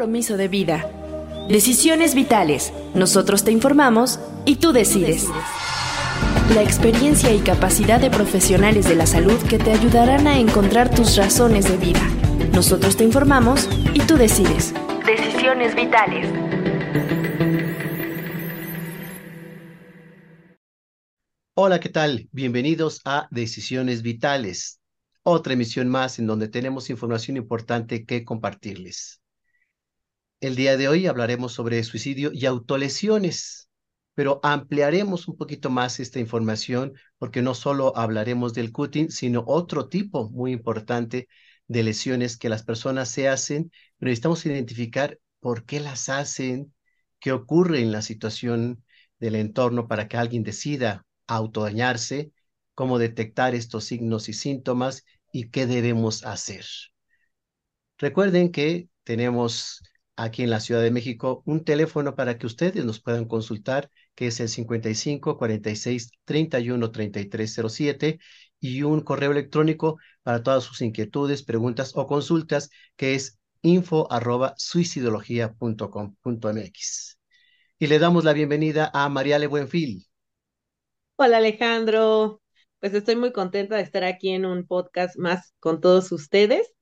compromiso 0.00 0.38
de 0.38 0.48
vida. 0.48 0.90
Decisiones 1.50 2.14
vitales. 2.14 2.72
Nosotros 2.94 3.44
te 3.44 3.52
informamos 3.52 4.18
y 4.46 4.56
tú 4.56 4.72
decides. 4.72 5.28
La 6.54 6.62
experiencia 6.62 7.34
y 7.34 7.40
capacidad 7.40 8.00
de 8.00 8.08
profesionales 8.08 8.88
de 8.88 8.94
la 8.94 9.04
salud 9.04 9.38
que 9.46 9.58
te 9.58 9.72
ayudarán 9.72 10.26
a 10.26 10.38
encontrar 10.38 10.88
tus 10.88 11.18
razones 11.18 11.68
de 11.68 11.76
vida. 11.76 12.00
Nosotros 12.54 12.96
te 12.96 13.04
informamos 13.04 13.68
y 13.92 14.00
tú 14.00 14.16
decides. 14.16 14.72
Decisiones 15.04 15.74
vitales. 15.74 16.26
Hola, 21.52 21.78
¿qué 21.78 21.90
tal? 21.90 22.26
Bienvenidos 22.32 23.02
a 23.04 23.28
Decisiones 23.30 24.00
Vitales, 24.00 24.80
otra 25.24 25.52
emisión 25.52 25.90
más 25.90 26.18
en 26.18 26.26
donde 26.26 26.48
tenemos 26.48 26.88
información 26.88 27.36
importante 27.36 28.06
que 28.06 28.24
compartirles. 28.24 29.20
El 30.40 30.56
día 30.56 30.76
de 30.76 30.88
hoy 30.88 31.06
hablaremos 31.06 31.52
sobre 31.52 31.82
suicidio 31.84 32.30
y 32.32 32.46
autolesiones 32.46 33.60
pero 34.20 34.38
ampliaremos 34.42 35.28
un 35.28 35.36
poquito 35.38 35.70
más 35.70 35.98
esta 35.98 36.18
información 36.18 36.92
porque 37.16 37.40
no 37.40 37.54
solo 37.54 37.96
hablaremos 37.96 38.52
del 38.52 38.70
cutting, 38.70 39.10
sino 39.10 39.44
otro 39.46 39.88
tipo 39.88 40.28
muy 40.28 40.52
importante 40.52 41.26
de 41.68 41.82
lesiones 41.82 42.36
que 42.36 42.50
las 42.50 42.62
personas 42.62 43.08
se 43.08 43.28
hacen, 43.28 43.72
pero 43.98 44.10
necesitamos 44.10 44.44
identificar 44.44 45.18
por 45.38 45.64
qué 45.64 45.80
las 45.80 46.10
hacen, 46.10 46.74
qué 47.18 47.32
ocurre 47.32 47.80
en 47.80 47.92
la 47.92 48.02
situación 48.02 48.84
del 49.18 49.36
entorno 49.36 49.88
para 49.88 50.06
que 50.06 50.18
alguien 50.18 50.42
decida 50.42 51.06
autodañarse, 51.26 52.32
cómo 52.74 52.98
detectar 52.98 53.54
estos 53.54 53.84
signos 53.84 54.28
y 54.28 54.34
síntomas 54.34 55.04
y 55.32 55.48
qué 55.48 55.66
debemos 55.66 56.26
hacer. 56.26 56.66
Recuerden 57.96 58.50
que 58.52 58.88
tenemos 59.04 59.82
aquí 60.20 60.42
en 60.42 60.50
la 60.50 60.60
Ciudad 60.60 60.82
de 60.82 60.90
México 60.90 61.42
un 61.46 61.64
teléfono 61.64 62.14
para 62.14 62.36
que 62.36 62.46
ustedes 62.46 62.84
nos 62.84 63.00
puedan 63.00 63.24
consultar 63.24 63.90
que 64.14 64.26
es 64.26 64.38
el 64.40 64.50
55 64.50 65.38
46 65.38 66.10
31 66.24 66.90
33 66.90 67.60
07 67.68 68.18
y 68.60 68.82
un 68.82 69.00
correo 69.00 69.32
electrónico 69.32 69.98
para 70.22 70.42
todas 70.42 70.64
sus 70.64 70.82
inquietudes, 70.82 71.42
preguntas 71.42 71.92
o 71.94 72.06
consultas 72.06 72.68
que 72.96 73.14
es 73.14 73.38
info 73.62 74.12
arroba 74.12 74.52
suicidología.com.mx. 74.58 77.18
Y 77.78 77.86
le 77.86 77.98
damos 77.98 78.24
la 78.24 78.34
bienvenida 78.34 78.90
a 78.92 79.08
Mariale 79.08 79.46
Buenfil. 79.46 80.06
Hola 81.16 81.38
Alejandro, 81.38 82.42
pues 82.78 82.92
estoy 82.92 83.16
muy 83.16 83.32
contenta 83.32 83.76
de 83.76 83.82
estar 83.82 84.04
aquí 84.04 84.28
en 84.30 84.44
un 84.44 84.66
podcast 84.66 85.16
más 85.16 85.54
con 85.60 85.80
todos 85.80 86.12
ustedes. 86.12 86.74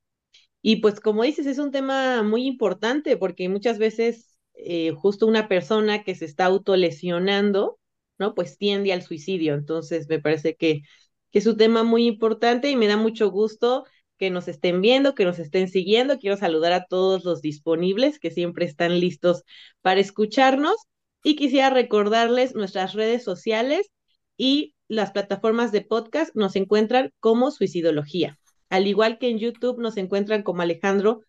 Y 0.63 0.77
pues 0.77 1.01
como 1.01 1.23
dices, 1.23 1.47
es 1.47 1.59
un 1.59 1.71
tema 1.71 2.23
muy 2.23 2.47
importante 2.47 3.17
porque 3.17 3.49
muchas 3.49 3.79
veces 3.79 4.37
eh, 4.55 4.93
justo 4.93 5.27
una 5.27 5.49
persona 5.49 6.03
que 6.03 6.15
se 6.15 6.25
está 6.25 6.47
autolesionando, 6.47 7.79
¿no? 8.19 8.35
Pues 8.35 8.59
tiende 8.59 8.93
al 8.93 9.03
suicidio. 9.03 9.55
Entonces, 9.55 10.09
me 10.09 10.19
parece 10.21 10.57
que, 10.57 10.83
que 11.31 11.39
es 11.39 11.47
un 11.47 11.57
tema 11.57 11.85
muy 11.85 12.07
importante 12.07 12.71
y 12.71 12.77
me 12.77 12.89
da 12.89 12.97
mucho 12.97 13.31
gusto 13.31 13.85
que 14.19 14.31
nos 14.31 14.49
estén 14.49 14.81
viendo, 14.81 15.15
que 15.15 15.25
nos 15.25 15.39
estén 15.39 15.69
siguiendo. 15.69 16.19
Quiero 16.19 16.37
saludar 16.37 16.73
a 16.73 16.87
todos 16.87 17.25
los 17.25 17.41
disponibles 17.41 18.19
que 18.19 18.31
siempre 18.31 18.65
están 18.67 18.99
listos 19.01 19.45
para 19.81 20.01
escucharnos 20.01 20.77
y 21.23 21.37
quisiera 21.37 21.71
recordarles 21.71 22.55
nuestras 22.55 22.95
redes 22.95 23.23
sociales 23.23 23.91
y 24.37 24.75
las 24.89 25.13
plataformas 25.13 25.73
de 25.73 25.83
podcast 25.83 26.35
nos 26.35 26.57
encuentran 26.57 27.13
como 27.21 27.51
Suicidología. 27.51 28.39
Al 28.71 28.87
igual 28.87 29.19
que 29.19 29.29
en 29.31 29.39
YouTube 29.39 29.81
nos 29.81 29.97
encuentran 29.97 30.43
como 30.43 30.63
Alejandro 30.63 31.23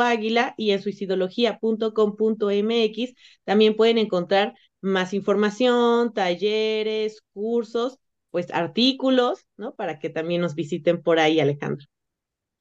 águila 0.00 0.54
y 0.56 0.70
en 0.70 0.80
suicidología.com.mx 0.82 3.14
también 3.44 3.76
pueden 3.76 3.98
encontrar 3.98 4.54
más 4.80 5.12
información, 5.12 6.12
talleres, 6.12 7.22
cursos, 7.32 7.98
pues 8.30 8.46
artículos, 8.52 9.46
¿no? 9.56 9.74
Para 9.74 9.98
que 9.98 10.10
también 10.10 10.40
nos 10.40 10.54
visiten 10.54 11.02
por 11.02 11.18
ahí, 11.18 11.40
Alejandro. 11.40 11.86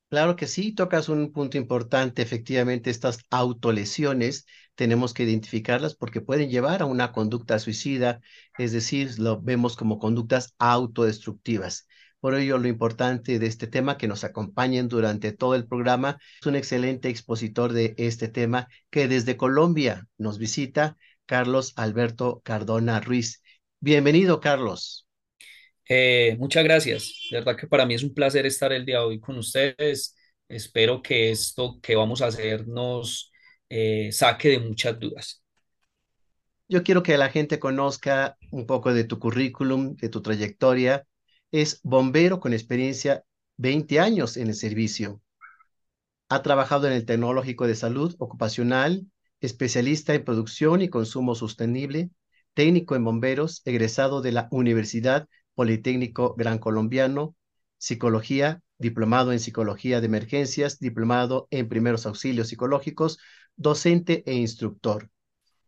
Claro 0.10 0.36
que 0.36 0.48
sí, 0.48 0.72
tocas 0.74 1.10
un 1.10 1.32
punto 1.34 1.58
importante. 1.58 2.22
Efectivamente, 2.22 2.90
estas 2.90 3.20
autolesiones 3.32 4.46
tenemos 4.76 5.14
que 5.14 5.24
identificarlas 5.24 5.96
porque 5.96 6.22
pueden 6.22 6.50
llevar 6.50 6.82
a 6.82 6.86
una 6.86 7.12
conducta 7.12 7.60
suicida, 7.60 8.22
es 8.58 8.72
decir, 8.72 9.20
lo 9.20 9.42
vemos 9.42 9.76
como 9.76 10.00
conductas 10.00 10.54
autodestructivas. 10.60 11.88
Por 12.26 12.34
ello, 12.34 12.58
lo 12.58 12.68
importante 12.68 13.38
de 13.38 13.46
este 13.46 13.68
tema, 13.68 14.00
que 14.00 14.08
nos 14.08 14.24
acompañen 14.24 14.88
durante 14.88 15.32
todo 15.32 15.54
el 15.54 15.68
programa, 15.68 16.18
es 16.42 16.48
un 16.48 16.56
excelente 16.56 17.08
expositor 17.08 17.72
de 17.72 17.94
este 18.00 18.30
tema 18.30 18.68
que 18.90 19.08
desde 19.08 19.38
Colombia 19.38 20.08
nos 20.18 20.40
visita, 20.40 20.98
Carlos 21.28 21.74
Alberto 21.76 22.42
Cardona 22.44 23.00
Ruiz. 23.00 23.44
Bienvenido, 23.80 24.40
Carlos. 24.40 25.08
Eh, 25.88 26.36
muchas 26.40 26.64
gracias. 26.64 27.28
De 27.30 27.38
verdad 27.38 27.56
que 27.56 27.68
para 27.68 27.86
mí 27.86 27.94
es 27.94 28.02
un 28.02 28.16
placer 28.16 28.48
estar 28.48 28.74
el 28.74 28.88
día 28.88 29.02
de 29.02 29.06
hoy 29.06 29.20
con 29.20 29.38
ustedes. 29.38 30.16
Espero 30.50 31.04
que 31.04 31.30
esto 31.30 31.80
que 31.80 31.96
vamos 31.96 32.24
a 32.24 32.26
hacer 32.26 32.68
nos 32.68 33.32
eh, 33.70 34.12
saque 34.12 34.50
de 34.50 34.60
muchas 34.62 35.00
dudas. 35.00 35.44
Yo 36.68 36.82
quiero 36.82 37.04
que 37.04 37.20
la 37.20 37.30
gente 37.30 37.60
conozca 37.60 38.36
un 38.50 38.66
poco 38.66 38.96
de 38.96 39.04
tu 39.04 39.20
currículum, 39.20 39.96
de 39.98 40.10
tu 40.10 40.24
trayectoria, 40.24 41.06
es 41.52 41.80
bombero 41.84 42.40
con 42.40 42.54
experiencia 42.54 43.24
20 43.58 44.00
años 44.00 44.38
en 44.38 44.48
el 44.48 44.56
servicio. 44.56 45.22
Ha 46.30 46.42
trabajado 46.42 46.88
en 46.88 46.94
el 46.94 47.06
Tecnológico 47.06 47.68
de 47.68 47.76
Salud 47.76 48.16
Ocupacional, 48.20 49.06
especialista 49.42 50.14
en 50.14 50.24
producción 50.24 50.82
y 50.82 50.90
consumo 50.90 51.36
sostenible, 51.36 52.10
técnico 52.54 52.96
en 52.96 53.04
bomberos, 53.04 53.62
egresado 53.66 54.22
de 54.22 54.32
la 54.32 54.48
Universidad 54.52 55.28
Politécnico 55.54 56.36
Gran 56.36 56.58
Colombiano, 56.58 57.36
psicología, 57.78 58.62
diplomado 58.78 59.32
en 59.32 59.40
psicología 59.40 60.02
de 60.02 60.08
emergencias, 60.08 60.80
diplomado 60.80 61.48
en 61.52 61.70
primeros 61.70 62.06
auxilios 62.06 62.50
psicológicos, 62.50 63.20
docente 63.56 64.24
e 64.26 64.34
instructor. 64.34 65.10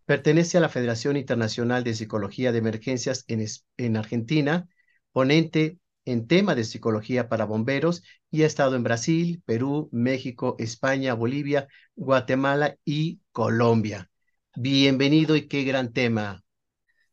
Pertenece 0.06 0.58
a 0.58 0.62
la 0.62 0.70
Federación 0.70 1.18
Internacional 1.18 1.84
de 1.84 1.94
Psicología 1.94 2.52
de 2.52 2.58
Emergencias 2.60 3.24
en, 3.28 3.46
en 3.78 3.98
Argentina, 3.98 4.68
ponente 5.18 5.80
en 6.06 6.28
tema 6.28 6.54
de 6.54 6.64
psicología 6.64 7.28
para 7.28 7.46
bomberos 7.46 8.04
y 8.30 8.44
ha 8.44 8.46
estado 8.46 8.76
en 8.76 8.84
Brasil, 8.84 9.42
Perú, 9.48 9.90
México, 9.92 10.56
España, 10.60 11.16
Bolivia, 11.16 11.68
Guatemala 11.96 12.78
y 12.86 13.20
Colombia. 13.32 14.12
Bienvenido 14.56 15.36
y 15.36 15.48
qué 15.48 15.64
gran 15.64 15.92
tema. 15.92 16.44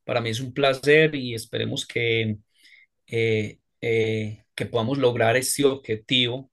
Para 0.04 0.20
mí 0.20 0.28
es 0.28 0.40
un 0.40 0.52
placer 0.52 1.14
y 1.14 1.32
esperemos 1.32 1.86
que, 1.86 2.36
eh, 3.06 3.58
eh, 3.80 4.44
que 4.54 4.66
podamos 4.66 4.98
lograr 4.98 5.38
este 5.38 5.64
objetivo 5.64 6.50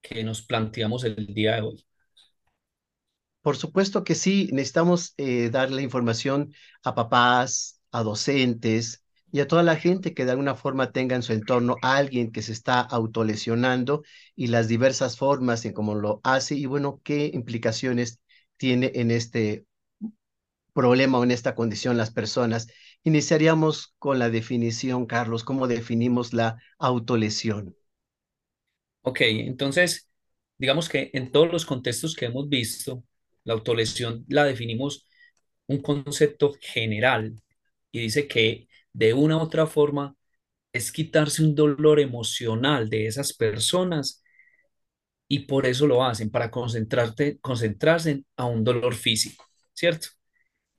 que 0.00 0.22
nos 0.22 0.42
planteamos 0.42 1.02
el 1.02 1.26
día 1.26 1.56
de 1.56 1.62
hoy. 1.62 1.86
Por 3.40 3.56
supuesto 3.56 4.04
que 4.04 4.14
sí, 4.14 4.48
necesitamos 4.52 5.14
eh, 5.16 5.50
darle 5.50 5.82
información 5.82 6.54
a 6.84 6.94
papás, 6.94 7.82
a 7.90 8.04
docentes, 8.04 9.01
y 9.32 9.40
a 9.40 9.48
toda 9.48 9.62
la 9.64 9.76
gente 9.76 10.14
que 10.14 10.24
de 10.26 10.32
alguna 10.32 10.54
forma 10.56 10.92
tenga 10.92 11.16
en 11.16 11.22
su 11.22 11.32
entorno 11.32 11.76
a 11.82 11.96
alguien 11.96 12.32
que 12.32 12.42
se 12.42 12.52
está 12.52 12.80
autolesionando 12.80 14.04
y 14.36 14.48
las 14.48 14.68
diversas 14.68 15.16
formas 15.18 15.64
en 15.64 15.72
cómo 15.72 15.94
lo 15.96 16.20
hace 16.24 16.54
y 16.56 16.66
bueno, 16.66 17.00
qué 17.04 17.30
implicaciones 17.34 18.20
tiene 18.58 18.92
en 18.94 19.10
este 19.10 19.66
problema 20.74 21.18
o 21.18 21.24
en 21.24 21.30
esta 21.30 21.54
condición 21.54 21.96
las 21.96 22.10
personas. 22.10 22.68
Iniciaríamos 23.04 23.94
con 23.98 24.18
la 24.18 24.28
definición, 24.30 25.06
Carlos, 25.06 25.44
¿cómo 25.44 25.66
definimos 25.66 26.32
la 26.34 26.58
autolesión? 26.78 27.74
Ok, 29.02 29.20
entonces, 29.22 30.08
digamos 30.58 30.88
que 30.88 31.10
en 31.12 31.32
todos 31.32 31.50
los 31.50 31.66
contextos 31.66 32.14
que 32.14 32.26
hemos 32.26 32.48
visto, 32.48 33.04
la 33.44 33.54
autolesión 33.54 34.24
la 34.28 34.44
definimos 34.44 35.06
un 35.66 35.80
concepto 35.82 36.54
general 36.60 37.34
y 37.92 38.00
dice 38.00 38.28
que 38.28 38.68
de 38.92 39.14
una 39.14 39.36
u 39.38 39.40
otra 39.40 39.66
forma 39.66 40.16
es 40.72 40.92
quitarse 40.92 41.42
un 41.44 41.54
dolor 41.54 42.00
emocional 42.00 42.90
de 42.90 43.06
esas 43.08 43.32
personas 43.34 44.22
y 45.28 45.40
por 45.40 45.66
eso 45.66 45.86
lo 45.86 46.04
hacen, 46.04 46.30
para 46.30 46.50
concentrarte, 46.50 47.38
concentrarse 47.40 48.24
a 48.36 48.44
un 48.46 48.64
dolor 48.64 48.94
físico, 48.94 49.46
¿cierto? 49.72 50.08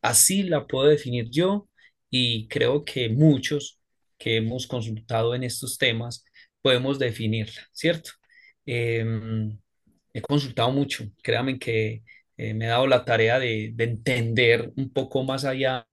Así 0.02 0.44
la 0.44 0.68
puedo 0.68 0.88
definir 0.90 1.30
yo 1.32 1.70
y 2.10 2.48
creo 2.50 2.86
que 2.86 3.10
muchos 3.10 3.80
que 4.18 4.38
hemos 4.38 4.68
consultado 4.68 5.36
en 5.36 5.44
estos 5.44 5.78
temas 5.78 6.26
podemos 6.62 7.00
definirla, 7.00 7.62
¿cierto? 7.74 8.12
Em, 8.66 9.60
he 10.14 10.22
consultado 10.22 10.72
mucho, 10.72 11.06
créanme 11.24 11.60
que 11.60 12.04
eh, 12.38 12.54
me 12.54 12.66
he 12.66 12.68
dado 12.70 12.88
la 12.88 13.06
tarea 13.06 13.40
de, 13.40 13.72
de 13.76 13.84
entender 13.86 14.72
un 14.78 14.92
poco 14.94 15.24
más 15.24 15.46
allá 15.46 15.88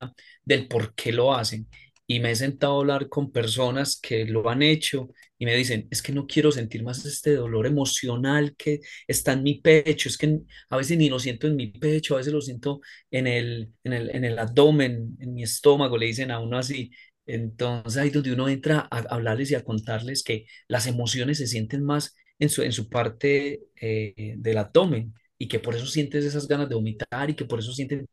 del 0.44 0.68
por 0.68 0.94
qué 0.94 1.12
lo 1.12 1.34
hacen 1.34 1.68
y 2.12 2.18
me 2.20 2.32
he 2.32 2.36
sentado 2.36 2.74
a 2.76 2.80
hablar 2.80 3.08
con 3.08 3.30
personas 3.30 3.96
que 4.00 4.24
lo 4.24 4.48
han 4.50 4.62
hecho 4.62 5.10
y 5.38 5.46
me 5.46 5.54
dicen, 5.54 5.86
es 5.92 6.02
que 6.02 6.12
no 6.12 6.26
quiero 6.26 6.50
sentir 6.50 6.82
más 6.82 7.04
este 7.06 7.34
dolor 7.36 7.66
emocional 7.68 8.54
que 8.56 8.80
está 9.06 9.32
en 9.34 9.44
mi 9.44 9.60
pecho, 9.60 10.08
es 10.08 10.18
que 10.18 10.40
a 10.70 10.76
veces 10.76 10.98
ni 10.98 11.08
lo 11.08 11.20
siento 11.20 11.46
en 11.46 11.54
mi 11.56 11.68
pecho, 11.68 12.14
a 12.14 12.18
veces 12.18 12.32
lo 12.32 12.40
siento 12.40 12.80
en 13.12 13.26
el, 13.28 13.72
en 13.84 13.92
el, 13.92 14.10
en 14.14 14.24
el 14.24 14.38
abdomen, 14.40 15.16
en 15.20 15.34
mi 15.34 15.42
estómago, 15.44 15.96
le 15.98 16.06
dicen 16.06 16.30
a 16.32 16.40
uno 16.40 16.58
así. 16.58 16.90
Entonces 17.26 17.96
ahí 18.02 18.10
donde 18.10 18.32
uno 18.32 18.48
entra 18.48 18.88
a 18.90 18.98
hablarles 19.14 19.50
y 19.52 19.54
a 19.54 19.62
contarles 19.64 20.22
que 20.24 20.46
las 20.68 20.86
emociones 20.88 21.38
se 21.38 21.46
sienten 21.46 21.84
más 21.84 22.16
en 22.40 22.48
su, 22.48 22.62
en 22.62 22.72
su 22.72 22.88
parte 22.88 23.60
eh, 23.80 24.34
del 24.38 24.58
abdomen 24.58 25.14
y 25.38 25.46
que 25.48 25.60
por 25.60 25.76
eso 25.76 25.86
sientes 25.86 26.24
esas 26.24 26.48
ganas 26.48 26.68
de 26.68 26.74
vomitar 26.74 27.30
y 27.30 27.34
que 27.34 27.44
por 27.44 27.60
eso 27.60 27.72
sienten 27.72 28.06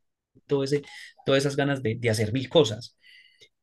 todo 0.46 0.64
ese, 0.64 0.84
todas 1.26 1.42
esas 1.44 1.56
ganas 1.56 1.82
de, 1.84 1.96
de 1.96 2.10
hacer 2.10 2.32
mil 2.34 2.48
cosas 2.50 2.96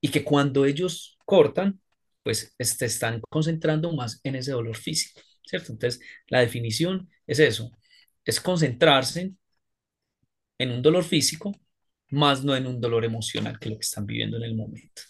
y 0.05 0.09
que 0.11 0.23
cuando 0.23 0.67
ellos 0.67 1.17
cortan, 1.25 1.81
pues 2.23 2.41
se 2.41 2.53
este, 2.59 2.85
están 2.85 3.23
concentrando 3.31 3.91
más 3.91 4.21
en 4.23 4.35
ese 4.37 4.53
dolor 4.53 4.77
físico, 4.77 5.23
¿cierto? 5.43 5.73
Entonces, 5.73 5.99
la 6.29 6.41
definición 6.41 7.09
es 7.27 7.39
eso, 7.39 7.71
es 8.23 8.39
concentrarse 8.39 9.33
en 10.59 10.71
un 10.73 10.83
dolor 10.83 11.05
físico, 11.05 11.53
más 12.11 12.45
no 12.45 12.55
en 12.55 12.67
un 12.67 12.83
dolor 12.83 13.07
emocional, 13.07 13.59
que 13.59 13.71
lo 13.71 13.77
que 13.77 13.81
están 13.81 14.05
viviendo 14.05 14.37
en 14.37 14.43
el 14.43 14.55
momento. 14.55 15.01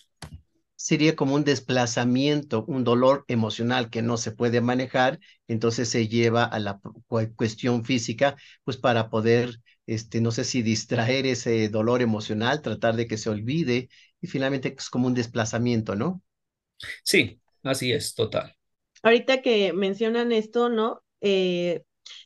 Sería 0.77 1.17
como 1.17 1.35
un 1.35 1.43
desplazamiento, 1.43 2.65
un 2.67 2.85
dolor 2.85 3.25
emocional 3.27 3.91
que 3.91 4.01
no 4.01 4.17
se 4.17 4.31
puede 4.31 4.61
manejar, 4.61 5.19
entonces 5.49 5.89
se 5.89 6.07
lleva 6.07 6.45
a 6.45 6.61
la 6.61 6.81
cuestión 7.35 7.85
física, 7.85 8.37
pues 8.63 8.77
para 8.77 9.11
poder, 9.11 9.59
este, 9.87 10.21
no 10.21 10.31
sé 10.31 10.45
si 10.45 10.63
distraer 10.63 11.27
ese 11.27 11.69
dolor 11.69 12.01
emocional, 12.01 12.63
tratar 12.63 12.95
de 12.95 13.09
que 13.09 13.17
se 13.17 13.29
olvide 13.29 13.89
y 14.25 14.27
finalmente 14.27 14.75
es 14.79 14.89
como 14.89 15.07
un 15.07 15.13
desplazamiento, 15.13 15.95
¿no? 15.97 16.23
Sí, 17.03 17.43
así 17.63 17.93
es, 17.93 18.15
total. 18.15 18.57
Ahorita 19.03 19.43
que 19.43 19.75
mencionan 19.75 20.33
esto, 20.33 20.71
¿no? 20.71 21.03
Eh, 21.21 21.83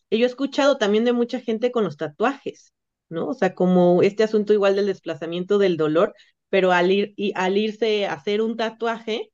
yo 0.08 0.18
he 0.18 0.24
escuchado 0.24 0.78
también 0.78 1.04
de 1.04 1.12
mucha 1.12 1.40
gente 1.40 1.72
con 1.72 1.82
los 1.82 1.96
tatuajes, 1.96 2.72
¿no? 3.08 3.26
O 3.26 3.34
sea, 3.34 3.56
como 3.56 4.00
este 4.04 4.22
asunto 4.22 4.52
igual 4.52 4.76
del 4.76 4.86
desplazamiento 4.86 5.58
del 5.58 5.76
dolor, 5.76 6.14
pero 6.50 6.70
al, 6.70 6.92
ir, 6.92 7.14
y 7.16 7.32
al 7.34 7.58
irse 7.58 8.06
a 8.06 8.12
hacer 8.12 8.42
un 8.42 8.56
tatuaje, 8.56 9.32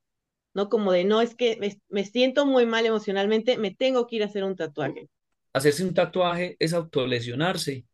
¿no? 0.54 0.70
Como 0.70 0.90
de, 0.92 1.04
no, 1.04 1.20
es 1.20 1.34
que 1.34 1.58
me, 1.60 1.78
me 1.90 2.06
siento 2.06 2.46
muy 2.46 2.64
mal 2.64 2.86
emocionalmente, 2.86 3.58
me 3.58 3.74
tengo 3.74 4.06
que 4.06 4.16
ir 4.16 4.22
a 4.22 4.26
hacer 4.26 4.42
un 4.42 4.56
tatuaje. 4.56 5.10
Hacerse 5.52 5.84
un 5.84 5.92
tatuaje 5.92 6.56
es 6.58 6.72
autolesionarse. 6.72 7.84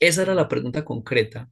Esa 0.00 0.22
era 0.22 0.34
la 0.34 0.48
pregunta 0.48 0.82
concreta. 0.82 1.50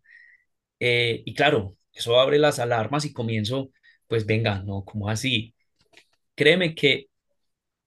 Eh, 0.80 1.22
y 1.26 1.34
claro, 1.34 1.76
eso 1.92 2.18
abre 2.20 2.38
las 2.38 2.58
alarmas 2.58 3.04
y 3.04 3.12
comienzo, 3.12 3.70
pues 4.06 4.26
venga, 4.26 4.62
no, 4.62 4.84
como 4.84 5.08
así? 5.08 5.54
Créeme 6.34 6.74
que 6.74 7.08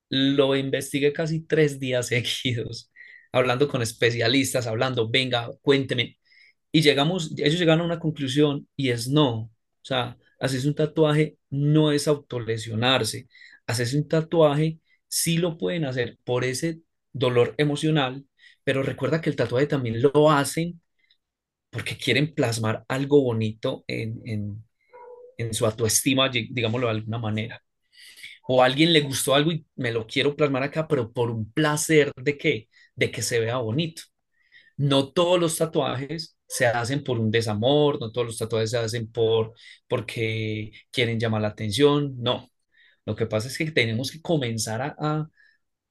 lo 0.08 0.56
investigué 0.56 1.12
casi 1.12 1.40
tres 1.42 1.80
días 1.80 2.08
seguidos, 2.08 2.90
hablando 3.32 3.68
con 3.68 3.82
especialistas, 3.82 4.66
hablando, 4.66 5.08
venga, 5.08 5.50
cuénteme. 5.62 6.18
Y 6.72 6.82
llegamos, 6.82 7.32
ellos 7.38 7.58
llegaron 7.58 7.82
a 7.82 7.86
una 7.86 7.98
conclusión 8.00 8.68
y 8.76 8.90
es 8.90 9.08
no. 9.08 9.32
O 9.34 9.50
sea, 9.82 10.18
hacerse 10.40 10.68
un 10.68 10.74
tatuaje 10.74 11.38
no 11.50 11.92
es 11.92 12.08
autolesionarse. 12.08 13.28
Hacerse 13.66 13.98
un 13.98 14.08
tatuaje 14.08 14.80
sí 15.08 15.38
lo 15.38 15.56
pueden 15.58 15.84
hacer 15.86 16.18
por 16.24 16.44
ese 16.44 16.80
dolor 17.12 17.54
emocional, 17.58 18.26
pero 18.64 18.82
recuerda 18.82 19.20
que 19.20 19.30
el 19.30 19.36
tatuaje 19.36 19.66
también 19.66 20.02
lo 20.02 20.30
hacen 20.30 20.80
porque 21.76 21.98
quieren 21.98 22.34
plasmar 22.34 22.86
algo 22.88 23.20
bonito 23.22 23.84
en, 23.86 24.22
en, 24.24 24.64
en 25.38 25.54
su 25.54 25.66
autoestima, 25.66 26.30
digámoslo 26.30 26.86
de 26.86 26.94
alguna 26.94 27.18
manera. 27.18 27.62
O 28.48 28.62
a 28.62 28.66
alguien 28.66 28.94
le 28.94 29.02
gustó 29.02 29.34
algo 29.34 29.52
y 29.52 29.66
me 29.76 29.92
lo 29.92 30.06
quiero 30.06 30.36
plasmar 30.36 30.62
acá, 30.62 30.88
pero 30.88 31.12
por 31.12 31.30
un 31.30 31.52
placer 31.52 32.12
de 32.16 32.38
qué? 32.38 32.68
De 32.94 33.10
que 33.10 33.22
se 33.22 33.40
vea 33.40 33.58
bonito. 33.58 34.02
No 34.78 35.12
todos 35.12 35.40
los 35.40 35.58
tatuajes 35.58 36.38
se 36.48 36.66
hacen 36.66 37.04
por 37.04 37.18
un 37.20 37.30
desamor, 37.30 38.00
no 38.00 38.12
todos 38.12 38.28
los 38.28 38.38
tatuajes 38.38 38.70
se 38.72 38.78
hacen 38.78 39.12
por 39.12 39.54
porque 39.88 40.72
quieren 40.90 41.20
llamar 41.20 41.42
la 41.42 41.48
atención, 41.48 42.14
no. 42.18 42.50
Lo 43.06 43.16
que 43.16 43.26
pasa 43.26 43.48
es 43.48 43.58
que 43.58 43.70
tenemos 43.72 44.10
que 44.10 44.22
comenzar 44.22 44.82
a, 44.82 44.96
a, 44.98 45.28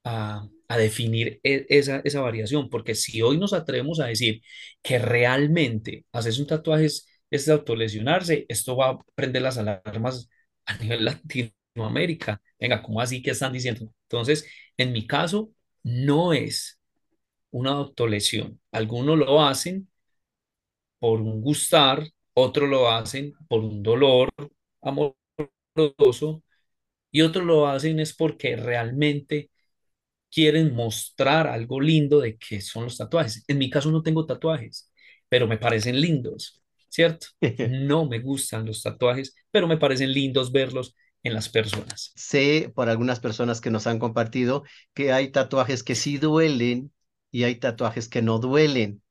a 0.05 0.77
definir 0.77 1.39
e, 1.43 1.65
esa, 1.69 2.01
variación, 2.21 2.69
porque 2.69 2.95
si 2.95 3.21
hoy 3.21 3.37
nos 3.37 3.53
atrevemos 3.53 3.99
a 3.99 4.07
decir 4.07 4.41
que 4.81 4.99
realmente 4.99 6.05
hacerse 6.11 6.41
un 6.41 6.47
tatuaje 6.47 6.85
es, 6.85 7.07
es 7.29 7.49
autolesionarse, 7.49 8.45
esto 8.49 8.77
va 8.77 8.91
a 8.91 8.99
prender 9.15 9.41
las 9.41 9.57
alarmas 9.57 10.29
a 10.65 10.77
nivel 10.77 11.05
Latinoamérica. 11.75 12.41
Venga, 12.59 12.81
¿cómo 12.81 13.01
así 13.01 13.21
que 13.21 13.31
están 13.31 13.53
diciendo? 13.53 13.91
Entonces, 14.03 14.47
en 14.77 14.91
mi 14.93 15.07
caso, 15.07 15.51
no 15.83 16.33
es 16.33 16.79
una 17.51 17.71
autolesión. 17.71 18.59
Algunos 18.71 19.17
lo 19.17 19.43
hacen 19.43 19.89
por 20.99 21.21
un 21.21 21.41
gustar, 21.41 22.03
otros 22.33 22.69
lo 22.69 22.89
hacen 22.89 23.33
por 23.47 23.61
un 23.63 23.83
dolor 23.83 24.29
amoroso 24.81 26.43
y 27.11 27.21
otros 27.21 27.45
lo 27.45 27.67
hacen 27.67 27.99
es 27.99 28.15
porque 28.15 28.55
realmente 28.55 29.49
quieren 30.31 30.73
mostrar 30.75 31.47
algo 31.47 31.79
lindo 31.81 32.19
de 32.19 32.37
qué 32.37 32.61
son 32.61 32.85
los 32.85 32.97
tatuajes. 32.97 33.43
En 33.47 33.57
mi 33.57 33.69
caso 33.69 33.91
no 33.91 34.03
tengo 34.03 34.25
tatuajes, 34.25 34.91
pero 35.29 35.47
me 35.47 35.57
parecen 35.57 35.99
lindos, 35.99 36.61
¿cierto? 36.89 37.27
No 37.69 38.05
me 38.05 38.19
gustan 38.19 38.65
los 38.65 38.81
tatuajes, 38.83 39.35
pero 39.51 39.67
me 39.67 39.77
parecen 39.77 40.11
lindos 40.13 40.51
verlos 40.51 40.95
en 41.23 41.33
las 41.33 41.49
personas. 41.49 42.11
Sé 42.15 42.71
por 42.75 42.89
algunas 42.89 43.19
personas 43.19 43.61
que 43.61 43.71
nos 43.71 43.87
han 43.87 43.99
compartido 43.99 44.63
que 44.93 45.11
hay 45.11 45.29
tatuajes 45.31 45.83
que 45.83 45.95
sí 45.95 46.17
duelen 46.17 46.91
y 47.31 47.43
hay 47.43 47.55
tatuajes 47.55 48.07
que 48.07 48.21
no 48.21 48.39
duelen. 48.39 49.01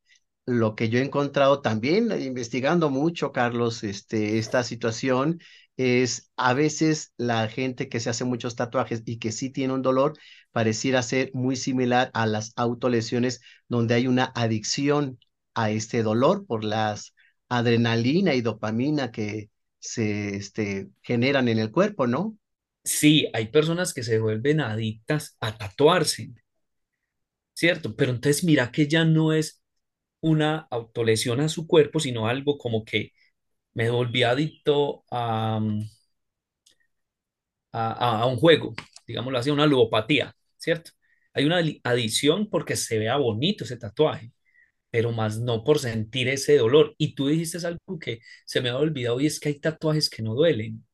Lo 0.47 0.75
que 0.77 0.91
yo 0.91 0.99
he 0.99 1.03
encontrado 1.03 1.63
también 1.63 2.11
investigando 2.21 2.91
mucho, 2.91 3.33
Carlos, 3.33 3.83
este, 3.83 4.39
esta 4.39 4.63
situación 4.63 5.41
es 5.77 6.31
a 6.37 6.55
veces 6.55 7.13
la 7.17 7.49
gente 7.49 7.89
que 7.89 8.01
se 8.01 8.11
hace 8.11 8.25
muchos 8.25 8.57
tatuajes 8.57 9.03
y 9.07 9.19
que 9.19 9.33
sí 9.33 9.51
tiene 9.51 9.75
un 9.75 9.83
dolor 9.83 10.19
pareciera 10.53 11.03
ser 11.03 11.31
muy 11.35 11.57
similar 11.57 12.11
a 12.15 12.27
las 12.27 12.53
autolesiones 12.57 13.41
donde 13.69 13.95
hay 13.95 14.07
una 14.07 14.25
adicción 14.35 15.19
a 15.55 15.71
este 15.71 16.03
dolor 16.03 16.47
por 16.47 16.65
las 16.65 17.15
adrenalina 17.49 18.35
y 18.35 18.41
dopamina 18.41 19.11
que 19.11 19.51
se 19.79 20.37
este, 20.37 20.91
generan 21.03 21.49
en 21.49 21.59
el 21.59 21.71
cuerpo, 21.71 22.07
¿no? 22.07 22.39
Sí, 22.85 23.29
hay 23.35 23.49
personas 23.49 23.93
que 23.95 24.03
se 24.03 24.19
vuelven 24.19 24.61
adictas 24.61 25.37
a 25.41 25.57
tatuarse, 25.59 26.33
¿cierto? 27.55 27.95
Pero 27.97 28.13
entonces 28.13 28.45
mira 28.45 28.71
que 28.73 28.89
ya 28.89 29.05
no 29.05 29.33
es 29.33 29.63
una 30.21 30.69
autolesión 30.71 31.41
a 31.41 31.49
su 31.49 31.67
cuerpo, 31.67 32.01
sino 32.01 32.29
algo 32.29 32.59
como 32.59 32.85
que 32.85 33.13
me 33.75 33.91
volví 33.91 34.23
adicto 34.23 35.05
a, 35.11 35.61
a, 37.73 38.27
un 38.27 38.37
juego, 38.37 38.75
digámoslo 39.07 39.39
así, 39.39 39.51
una 39.51 39.67
ludopatía, 39.67 40.35
¿cierto? 40.57 40.93
Hay 41.33 41.45
una 41.45 41.59
adicción 41.85 42.49
porque 42.51 42.77
se 42.77 42.99
vea 42.99 43.17
bonito 43.17 43.65
ese 43.65 43.77
tatuaje, 43.77 44.33
pero 44.91 45.13
más 45.13 45.39
no 45.41 45.65
por 45.65 45.79
sentir 45.81 46.29
ese 46.29 46.59
dolor. 46.59 46.95
Y 46.99 47.15
tú 47.15 47.29
dijiste 47.29 47.67
algo 47.67 47.99
que 48.01 48.21
se 48.47 48.61
me 48.61 48.71
ha 48.71 48.79
olvidado 48.79 49.21
y 49.21 49.27
es 49.27 49.41
que 49.41 49.51
hay 49.51 49.61
tatuajes 49.61 50.11
que 50.11 50.23
no 50.23 50.35
duelen, 50.35 50.85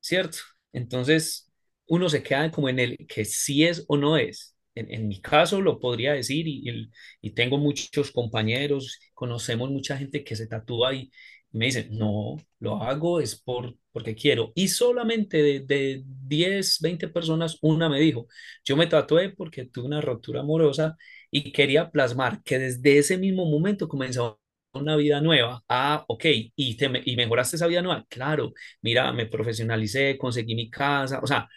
¿cierto? 0.00 0.38
Entonces, 0.72 1.50
uno 1.86 2.08
se 2.08 2.22
queda 2.22 2.50
como 2.50 2.68
en 2.68 2.78
el 2.78 2.96
que 3.08 3.24
sí 3.24 3.64
es 3.64 3.84
o 3.88 3.96
no 3.96 4.16
es. 4.16 4.56
En, 4.74 5.08
mi 5.08 5.20
caso 5.20 5.60
lo 5.60 5.78
podría 5.80 6.12
decir 6.14 6.46
y, 6.46 6.90
y, 7.20 7.30
tengo 7.32 7.58
muchos 7.58 8.12
compañeros, 8.12 8.98
conocemos 9.14 9.68
mucha 9.70 9.98
gente 9.98 10.24
que 10.24 10.36
se 10.36 10.46
tatúa 10.46 10.94
y, 10.94 11.10
me 11.52 11.66
dicen, 11.66 11.88
no, 11.98 12.36
lo 12.60 12.82
hago 12.82 13.20
es 13.20 13.40
por, 13.40 13.76
porque 13.92 14.14
quiero. 14.14 14.52
Y 14.54 14.68
solamente 14.68 15.42
de, 15.42 15.60
de 15.60 16.02
10, 16.06 16.78
20 16.80 17.08
personas, 17.08 17.58
una 17.62 17.88
me 17.88 18.00
dijo, 18.00 18.26
yo 18.64 18.76
me 18.76 18.86
tatué 18.86 19.30
porque 19.30 19.64
tuve 19.66 19.86
una 19.86 20.00
ruptura 20.00 20.40
amorosa 20.40 20.96
y 21.30 21.52
quería 21.52 21.90
plasmar 21.90 22.42
que 22.42 22.58
desde 22.58 22.98
ese 22.98 23.18
mismo 23.18 23.46
momento 23.46 23.88
comenzó 23.88 24.40
una 24.72 24.96
vida 24.96 25.20
nueva. 25.20 25.62
Ah, 25.68 26.04
ok, 26.08 26.24
y, 26.56 26.76
te, 26.76 26.90
y 27.04 27.16
mejoraste 27.16 27.56
esa 27.56 27.66
vida 27.66 27.82
nueva. 27.82 28.06
Claro, 28.08 28.52
mira, 28.82 29.12
me 29.12 29.26
profesionalicé, 29.26 30.16
conseguí 30.18 30.54
mi 30.54 30.70
casa, 30.70 31.20
o 31.22 31.26
sea, 31.26 31.48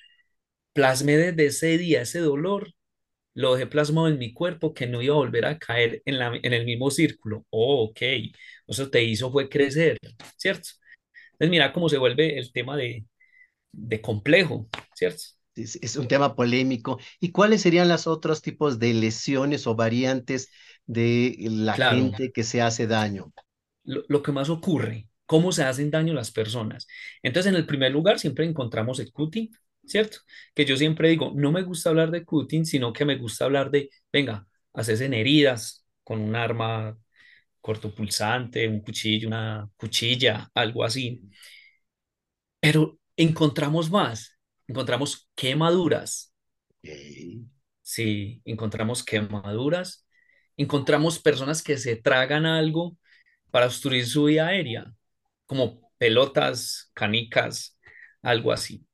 plasmé 0.74 1.18
desde 1.18 1.46
ese 1.48 1.78
día 1.78 2.02
ese 2.02 2.20
dolor 2.20 2.74
lo 3.34 3.54
dejé 3.54 3.68
plasmado 3.68 4.08
en 4.08 4.18
mi 4.18 4.34
cuerpo 4.34 4.74
que 4.74 4.88
no 4.88 5.02
iba 5.02 5.16
a 5.16 5.18
volver 5.18 5.46
a 5.46 5.58
caer 5.58 6.02
en, 6.06 6.20
la, 6.20 6.32
en 6.42 6.54
el 6.54 6.66
mismo 6.66 6.92
círculo. 6.92 7.46
Oh, 7.50 7.86
ok, 7.86 8.02
eso 8.68 8.90
te 8.90 9.04
hizo 9.04 9.32
fue 9.32 9.50
crecer, 9.50 9.98
¿cierto? 10.38 10.70
Entonces 11.34 11.50
mira 11.50 11.74
cómo 11.74 11.90
se 11.90 11.98
vuelve 11.98 12.38
el 12.38 12.52
tema 12.52 12.78
de, 12.78 13.06
de 13.72 14.02
complejo, 14.02 14.68
¿cierto? 14.96 15.24
Es, 15.56 15.78
es, 15.82 15.96
un 15.98 16.08
tema 16.08 16.36
polémico. 16.36 17.00
¿Y 17.20 17.32
cuáles 17.32 17.62
serían 17.62 17.88
los 17.88 18.08
otros 18.08 18.42
tipos 18.42 18.80
de 18.80 18.94
lesiones 18.94 19.68
o 19.68 19.76
variantes 19.76 20.50
de 20.86 21.36
la 21.40 21.74
gente 21.74 22.32
que 22.32 22.44
se 22.44 22.62
hace 22.62 22.88
daño? 22.88 23.32
Lo, 23.84 24.04
lo 24.08 24.24
que 24.24 24.32
más 24.32 24.50
ocurre 24.50 25.08
cómo 25.26 25.52
se 25.52 25.64
hacen 25.64 25.90
daño 25.90 26.14
las 26.14 26.32
personas. 26.32 26.88
Entonces, 27.22 27.52
en 27.52 27.56
el 27.56 27.66
primer 27.66 27.92
lugar, 27.92 28.20
siempre 28.20 28.46
encontramos 28.46 29.00
el 29.00 29.12
cutting, 29.12 29.50
¿cierto? 29.86 30.20
Que 30.56 30.66
yo 30.66 30.78
siempre 30.78 31.10
digo, 31.10 31.32
no 31.36 31.52
me 31.52 31.64
gusta 31.64 31.90
hablar 31.90 32.12
de 32.12 32.26
cutting, 32.26 32.66
sino 32.66 32.94
que 32.94 33.06
me 33.06 33.18
gusta 33.18 33.46
hablar 33.46 33.72
de, 33.72 33.90
venga, 34.12 34.48
haces 34.74 35.02
en 35.02 35.14
heridas 35.14 35.86
con 36.04 36.22
un 36.22 36.36
arma 36.36 36.98
cortopulsante, 37.62 38.68
un 38.68 38.82
cuchillo, 38.82 39.28
una 39.30 39.70
cuchilla, 39.78 40.50
algo 40.56 40.84
así. 40.84 41.22
Pero 42.60 43.00
encontramos 43.18 43.90
más, 43.92 44.38
encontramos 44.68 45.30
quemaduras. 45.36 46.34
Sí, 47.82 48.42
encontramos 48.46 49.04
quemaduras, 49.04 50.08
encontramos 50.58 51.20
personas 51.20 51.62
que 51.62 51.78
se 51.78 51.96
tragan 51.98 52.46
algo 52.46 52.98
para 53.52 53.68
obstruir 53.68 54.08
su 54.08 54.26
vía 54.26 54.48
aérea, 54.48 54.94
como 55.46 55.92
pelotas, 55.98 56.92
canicas, 56.96 57.80
algo 58.22 58.52
así. 58.54 58.86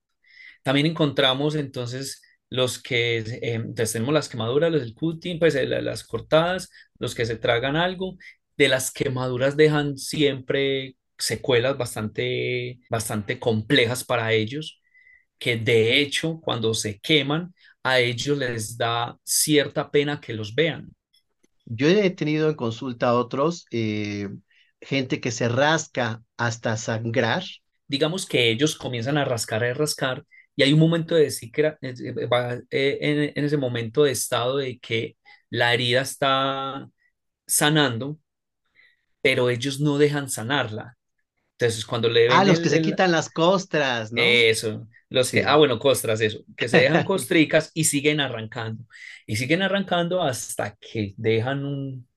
También 0.69 0.85
encontramos 0.85 1.55
entonces 1.55 2.21
los 2.47 2.77
que 2.77 3.17
eh, 3.17 3.63
tenemos 3.73 4.13
las 4.13 4.29
quemaduras, 4.29 4.71
los 4.71 4.81
del 4.81 4.93
cutting, 4.93 5.39
pues 5.39 5.55
eh, 5.55 5.65
las 5.65 6.03
cortadas, 6.03 6.69
los 6.99 7.15
que 7.15 7.25
se 7.25 7.38
tragan 7.38 7.75
algo, 7.75 8.17
de 8.55 8.67
las 8.67 8.91
quemaduras 8.91 9.57
dejan 9.57 9.97
siempre 9.97 10.95
secuelas 11.17 11.75
bastante, 11.75 12.81
bastante 12.88 13.39
complejas 13.39 14.03
para 14.03 14.31
ellos, 14.31 14.79
que 15.39 15.57
de 15.57 16.01
hecho 16.01 16.39
cuando 16.39 16.75
se 16.75 16.99
queman, 16.99 17.51
a 17.81 17.99
ellos 17.99 18.38
les 18.38 18.77
da 18.77 19.17
cierta 19.23 19.89
pena 19.89 20.21
que 20.21 20.33
los 20.33 20.53
vean. 20.53 20.93
Yo 21.65 21.88
he 21.88 22.11
tenido 22.11 22.47
en 22.47 22.55
consulta 22.55 23.09
a 23.09 23.15
otros, 23.15 23.65
eh, 23.71 24.29
gente 24.79 25.19
que 25.19 25.31
se 25.31 25.49
rasca 25.49 26.21
hasta 26.38 26.77
sangrar. 26.77 27.43
Digamos 27.88 28.27
que 28.27 28.51
ellos 28.51 28.75
comienzan 28.75 29.17
a 29.17 29.25
rascar, 29.25 29.63
a 29.63 29.73
rascar, 29.73 30.25
y 30.56 30.63
hay 30.63 30.74
un 30.74 30.79
momento 30.79 31.15
de 31.15 31.27
eh, 31.27 32.63
eh, 32.72 32.98
en, 33.01 33.34
en 33.36 33.46
ese 33.46 33.58
momento 33.58 34.03
de 34.03 34.12
estado 34.12 34.58
de 34.58 34.79
que 34.79 35.18
la 35.50 35.74
herida 35.74 36.01
está 36.01 36.89
sanando, 37.48 38.20
pero 39.22 39.50
ellos 39.50 39.79
no 39.79 39.98
dejan 39.98 40.29
sanarla. 40.29 40.98
Entonces, 41.53 41.86
cuando 41.86 42.10
le 42.10 42.29
ven 42.29 42.32
Ah, 42.38 42.46
los 42.46 42.60
que 42.60 42.70
se 42.70 42.82
quitan 42.82 43.12
las 43.12 43.29
costras, 43.29 44.12
¿no? 44.13 44.39
Eso, 44.50 44.88
los 45.10 45.32
que, 45.32 45.44
ah, 45.46 45.56
bueno, 45.56 45.79
costras, 45.79 46.20
eso, 46.22 46.39
que 46.58 46.68
se 46.68 46.79
dejan 46.79 47.03
costricas 47.06 47.72
y 47.74 47.86
siguen 47.86 48.20
arrancando. 48.20 48.84
Y 49.25 49.38
siguen 49.38 49.62
arrancando 49.62 50.22
hasta 50.22 50.75
que 50.77 51.13
dejan 51.18 51.63
un 51.65 52.08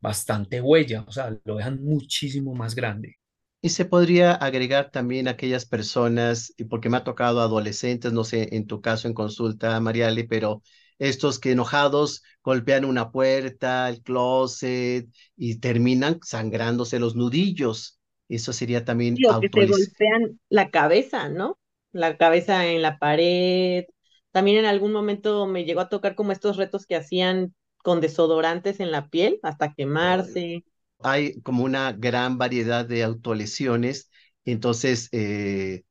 bastante 0.00 0.60
huella, 0.60 1.04
o 1.06 1.12
sea, 1.12 1.34
lo 1.44 1.56
dejan 1.56 1.82
muchísimo 1.82 2.54
más 2.54 2.74
grande. 2.74 3.18
Y 3.62 3.68
se 3.70 3.84
podría 3.84 4.32
agregar 4.32 4.90
también 4.90 5.28
aquellas 5.28 5.66
personas, 5.66 6.54
y 6.56 6.64
porque 6.64 6.88
me 6.88 6.96
ha 6.96 7.04
tocado 7.04 7.40
adolescentes, 7.42 8.12
no 8.12 8.24
sé, 8.24 8.54
en 8.56 8.66
tu 8.66 8.80
caso 8.80 9.06
en 9.06 9.12
consulta, 9.14 9.78
Mariali, 9.80 10.24
pero 10.26 10.62
estos 10.98 11.38
que 11.38 11.52
enojados 11.52 12.22
golpean 12.42 12.84
una 12.86 13.10
puerta, 13.12 13.88
el 13.90 14.02
closet 14.02 15.08
y 15.36 15.58
terminan 15.60 16.20
sangrándose 16.22 16.98
los 16.98 17.16
nudillos. 17.16 17.98
Eso 18.28 18.52
sería 18.54 18.84
también 18.84 19.20
que 19.40 19.50
se 19.52 19.66
golpean 19.66 20.40
la 20.48 20.70
cabeza, 20.70 21.28
¿no? 21.28 21.58
La 21.92 22.16
cabeza 22.16 22.66
en 22.66 22.82
la 22.82 22.98
pared. 22.98 23.84
También 24.30 24.58
en 24.58 24.64
algún 24.66 24.92
momento 24.92 25.46
me 25.46 25.64
llegó 25.64 25.80
a 25.80 25.88
tocar 25.88 26.14
como 26.14 26.32
estos 26.32 26.56
retos 26.56 26.86
que 26.86 26.96
hacían 26.96 27.54
con 27.82 28.00
desodorantes 28.00 28.80
en 28.80 28.92
la 28.92 29.08
piel 29.08 29.38
hasta 29.42 29.74
quemarse. 29.74 30.64
Hay 31.02 31.40
como 31.42 31.64
una 31.64 31.92
gran 31.92 32.38
variedad 32.38 32.86
de 32.86 33.02
autolesiones, 33.04 34.10
entonces 34.44 35.08
eh, 35.12 35.84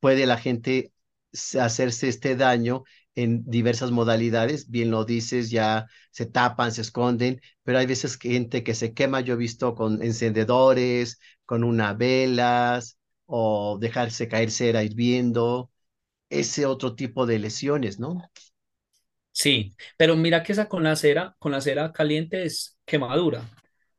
puede 0.00 0.26
la 0.26 0.38
gente 0.38 0.92
hacerse 1.60 2.08
este 2.08 2.36
daño 2.36 2.84
en 3.14 3.44
diversas 3.44 3.90
modalidades, 3.90 4.70
bien 4.70 4.90
lo 4.90 5.04
dices, 5.04 5.50
ya 5.50 5.86
se 6.10 6.26
tapan, 6.26 6.72
se 6.72 6.80
esconden, 6.82 7.40
pero 7.62 7.78
hay 7.78 7.86
veces 7.86 8.16
gente 8.18 8.64
que 8.64 8.74
se 8.74 8.94
quema, 8.94 9.20
yo 9.20 9.34
he 9.34 9.36
visto 9.36 9.74
con 9.74 10.02
encendedores, 10.02 11.18
con 11.44 11.64
una 11.64 11.92
velas 11.94 12.98
o 13.26 13.78
dejarse 13.80 14.28
caer 14.28 14.50
cera 14.50 14.82
hirviendo, 14.84 15.70
ese 16.30 16.66
otro 16.66 16.94
tipo 16.96 17.26
de 17.26 17.38
lesiones, 17.40 18.00
¿no? 18.00 18.22
Sí, 19.32 19.74
pero 19.96 20.16
mira 20.16 20.42
que 20.42 20.52
esa 20.52 20.68
con 20.68 20.82
la 20.84 20.94
cera, 20.96 21.36
con 21.38 21.52
la 21.52 21.60
cera 21.60 21.92
caliente 21.92 22.44
es 22.44 22.78
quemadura. 22.84 23.48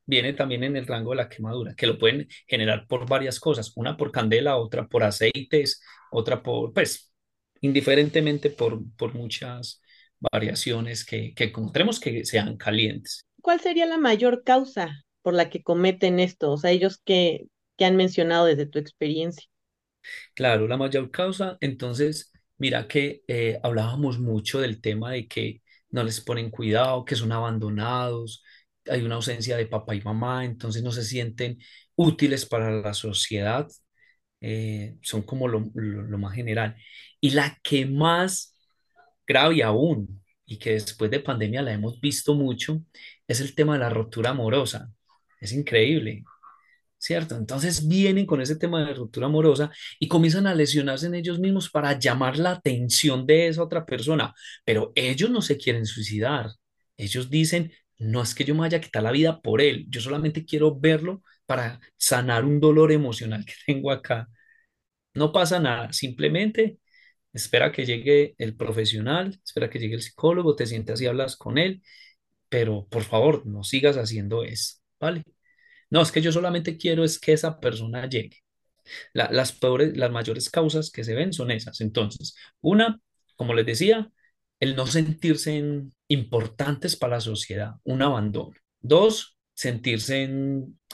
Viene 0.06 0.34
también 0.34 0.64
en 0.64 0.76
el 0.76 0.88
rango 0.88 1.12
de 1.12 1.18
la 1.18 1.30
quemadura, 1.30 1.76
que 1.76 1.88
lo 1.88 1.98
pueden 1.98 2.28
generar 2.48 2.88
por 2.88 3.08
varias 3.08 3.40
cosas, 3.40 3.72
una 3.76 3.96
por 3.96 4.12
candela, 4.12 4.58
otra 4.58 4.88
por 4.88 5.04
aceites, 5.04 5.82
otra 6.12 6.44
por, 6.44 6.74
pues, 6.74 7.14
indiferentemente 7.62 8.50
por, 8.50 8.82
por 8.98 9.14
muchas 9.14 9.82
variaciones 10.20 11.06
que, 11.06 11.34
que 11.34 11.46
encontremos 11.46 12.00
que 12.00 12.26
sean 12.26 12.58
calientes. 12.58 13.26
¿Cuál 13.42 13.60
sería 13.60 13.86
la 13.86 13.98
mayor 13.98 14.44
causa 14.44 15.04
por 15.22 15.34
la 15.34 15.50
que 15.50 15.64
cometen 15.64 16.20
esto? 16.20 16.52
O 16.52 16.58
sea, 16.58 16.72
ellos 16.72 17.00
que, 17.04 17.48
que 17.78 17.86
han 17.86 17.96
mencionado 17.96 18.46
desde 18.46 18.66
tu 18.66 18.80
experiencia. 18.80 19.48
Claro, 20.34 20.68
la 20.68 20.78
mayor 20.78 21.12
causa, 21.12 21.58
entonces, 21.62 22.32
mira 22.58 22.88
que 22.88 23.24
eh, 23.28 23.60
hablábamos 23.64 24.20
mucho 24.20 24.60
del 24.60 24.82
tema 24.82 25.12
de 25.12 25.28
que 25.28 25.62
no 25.90 26.04
les 26.04 26.22
ponen 26.22 26.50
cuidado, 26.50 27.06
que 27.06 27.16
son 27.16 27.32
abandonados, 27.32 28.44
hay 28.90 29.02
una 29.02 29.16
ausencia 29.16 29.58
de 29.58 29.68
papá 29.68 29.96
y 29.96 30.02
mamá, 30.02 30.46
entonces 30.46 30.84
no 30.84 30.92
se 30.92 31.04
sienten 31.04 31.60
útiles 31.96 32.46
para 32.46 32.72
la 32.72 32.94
sociedad, 32.94 33.68
eh, 34.42 34.98
son 35.02 35.24
como 35.24 35.48
lo, 35.48 35.72
lo, 35.74 36.18
más 36.18 36.36
general. 36.36 36.76
Y 37.22 37.32
la 37.32 37.60
que 37.64 37.86
más 37.86 38.56
grave 39.26 39.64
aún, 39.64 40.22
y 40.46 40.58
que 40.60 40.72
después 40.74 41.10
de 41.12 41.20
pandemia 41.22 41.62
la 41.62 41.74
hemos 41.74 42.00
visto 42.02 42.36
mucho, 42.36 42.84
es 43.28 43.40
el 43.42 43.56
tema 43.56 43.74
de 43.74 43.80
la 43.80 43.90
ruptura 43.90 44.32
amorosa. 44.32 44.92
Es 45.40 45.54
increíble, 45.54 46.24
¿cierto? 46.98 47.36
Entonces 47.36 47.88
vienen 47.88 48.26
con 48.26 48.42
ese 48.42 48.56
tema 48.56 48.86
de 48.86 48.94
ruptura 48.94 49.28
amorosa 49.28 49.72
y 50.00 50.08
comienzan 50.08 50.48
a 50.48 50.56
lesionarse 50.56 51.08
en 51.08 51.16
ellos 51.16 51.40
mismos 51.40 51.70
para 51.70 52.00
llamar 52.00 52.38
la 52.38 52.52
atención 52.52 53.26
de 53.26 53.48
esa 53.48 53.64
otra 53.64 53.86
persona, 53.86 54.34
pero 54.66 54.92
ellos 54.96 55.30
no 55.30 55.42
se 55.42 55.58
quieren 55.58 55.86
suicidar. 55.86 56.52
Ellos 56.98 57.30
dicen, 57.30 57.72
no 58.00 58.22
es 58.22 58.36
que 58.36 58.44
yo 58.46 58.54
me 58.56 58.62
vaya 58.62 58.78
a 58.80 58.82
quitar 58.82 59.04
la 59.04 59.12
vida 59.12 59.42
por 59.42 59.62
él, 59.62 59.86
yo 59.90 60.02
solamente 60.02 60.46
quiero 60.46 60.76
verlo 60.80 61.24
para 61.46 61.80
sanar 61.98 62.46
un 62.46 62.60
dolor 62.60 62.92
emocional 62.92 63.46
que 63.46 63.54
tengo 63.66 63.92
acá. 63.92 64.28
No 65.14 65.32
pasa 65.32 65.60
nada, 65.60 65.94
simplemente 65.94 66.80
espera 67.34 67.72
que 67.72 67.86
llegue 67.86 68.36
el 68.40 68.56
profesional, 68.58 69.40
espera 69.46 69.70
que 69.70 69.80
llegue 69.80 69.96
el 69.96 70.02
psicólogo, 70.04 70.56
te 70.56 70.68
sientas 70.68 71.02
y 71.02 71.08
hablas 71.08 71.38
con 71.38 71.58
él, 71.60 71.84
pero 72.50 72.88
por 72.90 73.04
favor, 73.04 73.46
no 73.48 73.64
sigas 73.64 73.98
haciendo 73.98 74.44
eso, 74.44 74.78
¿vale? 75.00 75.24
No, 75.92 76.02
es 76.02 76.12
que 76.12 76.22
yo 76.22 76.32
solamente 76.34 76.78
quiero 76.78 77.04
es 77.06 77.20
que 77.20 77.34
esa 77.34 77.60
persona 77.60 78.08
llegue. 78.10 78.38
las 79.14 79.52
peores, 79.54 79.98
las 79.98 80.12
mayores 80.12 80.50
causas 80.50 80.92
que 80.92 81.04
se 81.04 81.16
ven 81.16 81.34
son 81.34 81.52
esas. 81.52 81.82
Entonces, 81.82 82.36
una, 82.62 83.00
como 83.36 83.54
les 83.54 83.66
decía, 83.66 84.12
el 84.64 84.78
no 84.78 84.88
sentirse 84.88 85.62
importantes 86.08 86.96
para 86.96 87.16
la 87.16 87.22
sociedad, 87.22 87.76
un 87.84 88.02
abandono. 88.02 88.54
Dos, 88.80 89.38
sentirse 89.54 90.30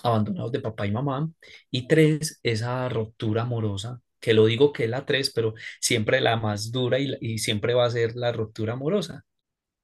abandonados 0.02 0.52
de 0.52 0.60
papá 0.60 0.88
y 0.88 0.92
mamá. 0.92 1.30
Y 1.70 1.88
tres, 1.88 2.40
esa 2.42 2.90
ruptura 2.90 3.44
amorosa, 3.44 4.02
que 4.20 4.34
lo 4.34 4.48
digo 4.48 4.74
que 4.74 4.86
es 4.86 4.90
la 4.90 5.06
tres, 5.06 5.32
pero 5.32 5.54
siempre 5.80 6.20
la 6.20 6.36
más 6.38 6.72
dura 6.72 6.98
y, 7.00 7.16
y 7.22 7.38
siempre 7.38 7.76
va 7.76 7.86
a 7.86 7.92
ser 7.92 8.16
la 8.16 8.32
ruptura 8.32 8.74
amorosa. 8.74 9.24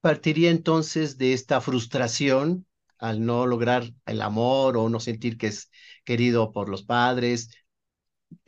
Partiría 0.02 0.50
entonces 0.50 1.20
de 1.20 1.34
esta 1.34 1.62
frustración 1.62 2.66
al 2.98 3.24
no 3.24 3.46
lograr 3.46 3.84
el 4.08 4.22
amor 4.24 4.78
o 4.78 4.90
no 4.90 5.00
sentir 5.00 5.38
que 5.38 5.48
es 5.48 5.70
querido 6.04 6.52
por 6.54 6.70
los 6.70 6.84
padres, 6.84 7.52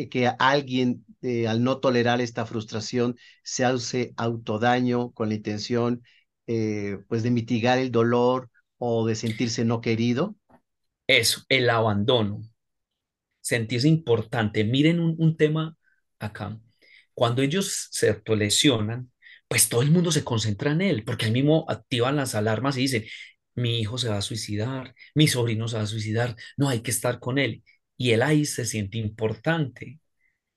que 0.10 0.28
alguien 0.40 1.06
eh, 1.22 1.48
al 1.48 1.64
no 1.64 1.80
tolerar 1.80 2.22
esta 2.22 2.46
frustración 2.46 3.18
se 3.44 3.66
hace 3.66 4.14
autodaño 4.18 5.12
con 5.12 5.30
la 5.30 5.36
intención 5.36 6.04
eh, 6.48 7.00
pues 7.08 7.24
de 7.24 7.32
mitigar 7.32 7.78
el 7.80 7.92
dolor 7.92 8.50
o 8.78 9.06
de 9.08 9.16
sentirse 9.16 9.66
no 9.66 9.82
querido? 9.82 10.36
Eso, 11.08 11.42
el 11.50 11.70
abandono, 11.70 12.42
sentirse 13.42 13.88
importante. 13.88 14.64
Miren 14.64 15.00
un, 15.00 15.16
un 15.18 15.38
tema 15.38 15.78
acá. 16.20 16.60
Cuando 17.14 17.42
ellos 17.42 17.90
se 17.92 18.22
lesionan, 18.36 19.12
pues 19.48 19.70
todo 19.70 19.82
el 19.82 19.92
mundo 19.92 20.12
se 20.12 20.24
concentra 20.24 20.72
en 20.72 20.82
él, 20.82 21.04
porque 21.04 21.26
ahí 21.26 21.32
mismo 21.32 21.66
activan 21.70 22.16
las 22.18 22.36
alarmas 22.36 22.78
y 22.78 22.82
dicen, 22.82 23.06
mi 23.56 23.80
hijo 23.80 23.98
se 23.98 24.10
va 24.10 24.18
a 24.18 24.22
suicidar, 24.22 24.94
mi 25.16 25.28
sobrino 25.28 25.68
se 25.68 25.78
va 25.78 25.84
a 25.84 25.88
suicidar, 25.88 26.36
no 26.58 26.70
hay 26.70 26.82
que 26.82 26.92
estar 26.92 27.20
con 27.20 27.40
él. 27.40 27.64
Y 27.98 28.12
él 28.12 28.22
ahí 28.22 28.46
se 28.46 28.66
siente 28.66 28.98
importante. 29.00 30.00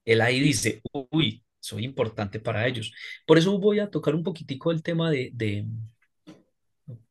Él 0.05 0.21
ahí 0.21 0.41
dice, 0.41 0.81
uy, 1.11 1.43
soy 1.61 1.85
importante 1.85 2.41
para 2.41 2.67
ellos. 2.67 2.93
Por 3.27 3.39
eso 3.39 3.59
voy 3.59 3.81
a 3.81 3.91
tocar 3.91 4.15
un 4.15 4.23
poquitico 4.25 4.71
el 4.71 4.83
tema 4.83 5.11
de, 5.11 5.33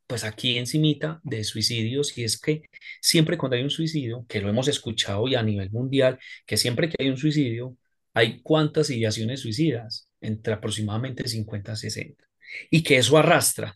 pues 0.08 0.24
aquí 0.24 0.58
encimita 0.58 1.19
de 1.24 1.43
suicidios 1.43 2.17
y 2.17 2.24
es 2.24 2.39
que 2.39 2.63
siempre 3.01 3.38
cuando 3.38 3.55
hay 3.58 3.63
un 3.63 3.69
suicidio, 3.69 4.25
que 4.27 4.41
lo 4.41 4.50
hemos 4.50 4.67
escuchado 4.67 5.27
y 5.27 5.36
a 5.36 5.43
nivel 5.43 5.69
mundial, 5.72 6.17
que 6.46 6.58
siempre 6.58 6.89
que 6.89 6.96
hay 7.00 7.10
un 7.10 7.17
suicidio, 7.17 7.77
hay 8.13 8.41
cuántas 8.41 8.89
ideaciones 8.89 9.41
suicidas, 9.41 10.10
entre 10.22 10.53
aproximadamente 10.53 11.27
50 11.27 11.74
a 11.74 11.75
60, 11.75 12.25
y 12.72 12.84
que 12.84 12.98
eso 12.98 13.17
arrastra. 13.17 13.75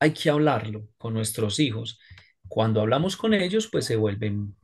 Hay 0.00 0.12
que 0.12 0.30
hablarlo 0.30 0.88
con 0.98 1.14
nuestros 1.14 1.60
hijos. 1.60 1.98
Cuando 2.48 2.80
hablamos 2.80 3.16
con 3.16 3.34
ellos, 3.34 3.68
pues 3.70 3.84
se 3.84 3.96
vuelven 3.96 4.56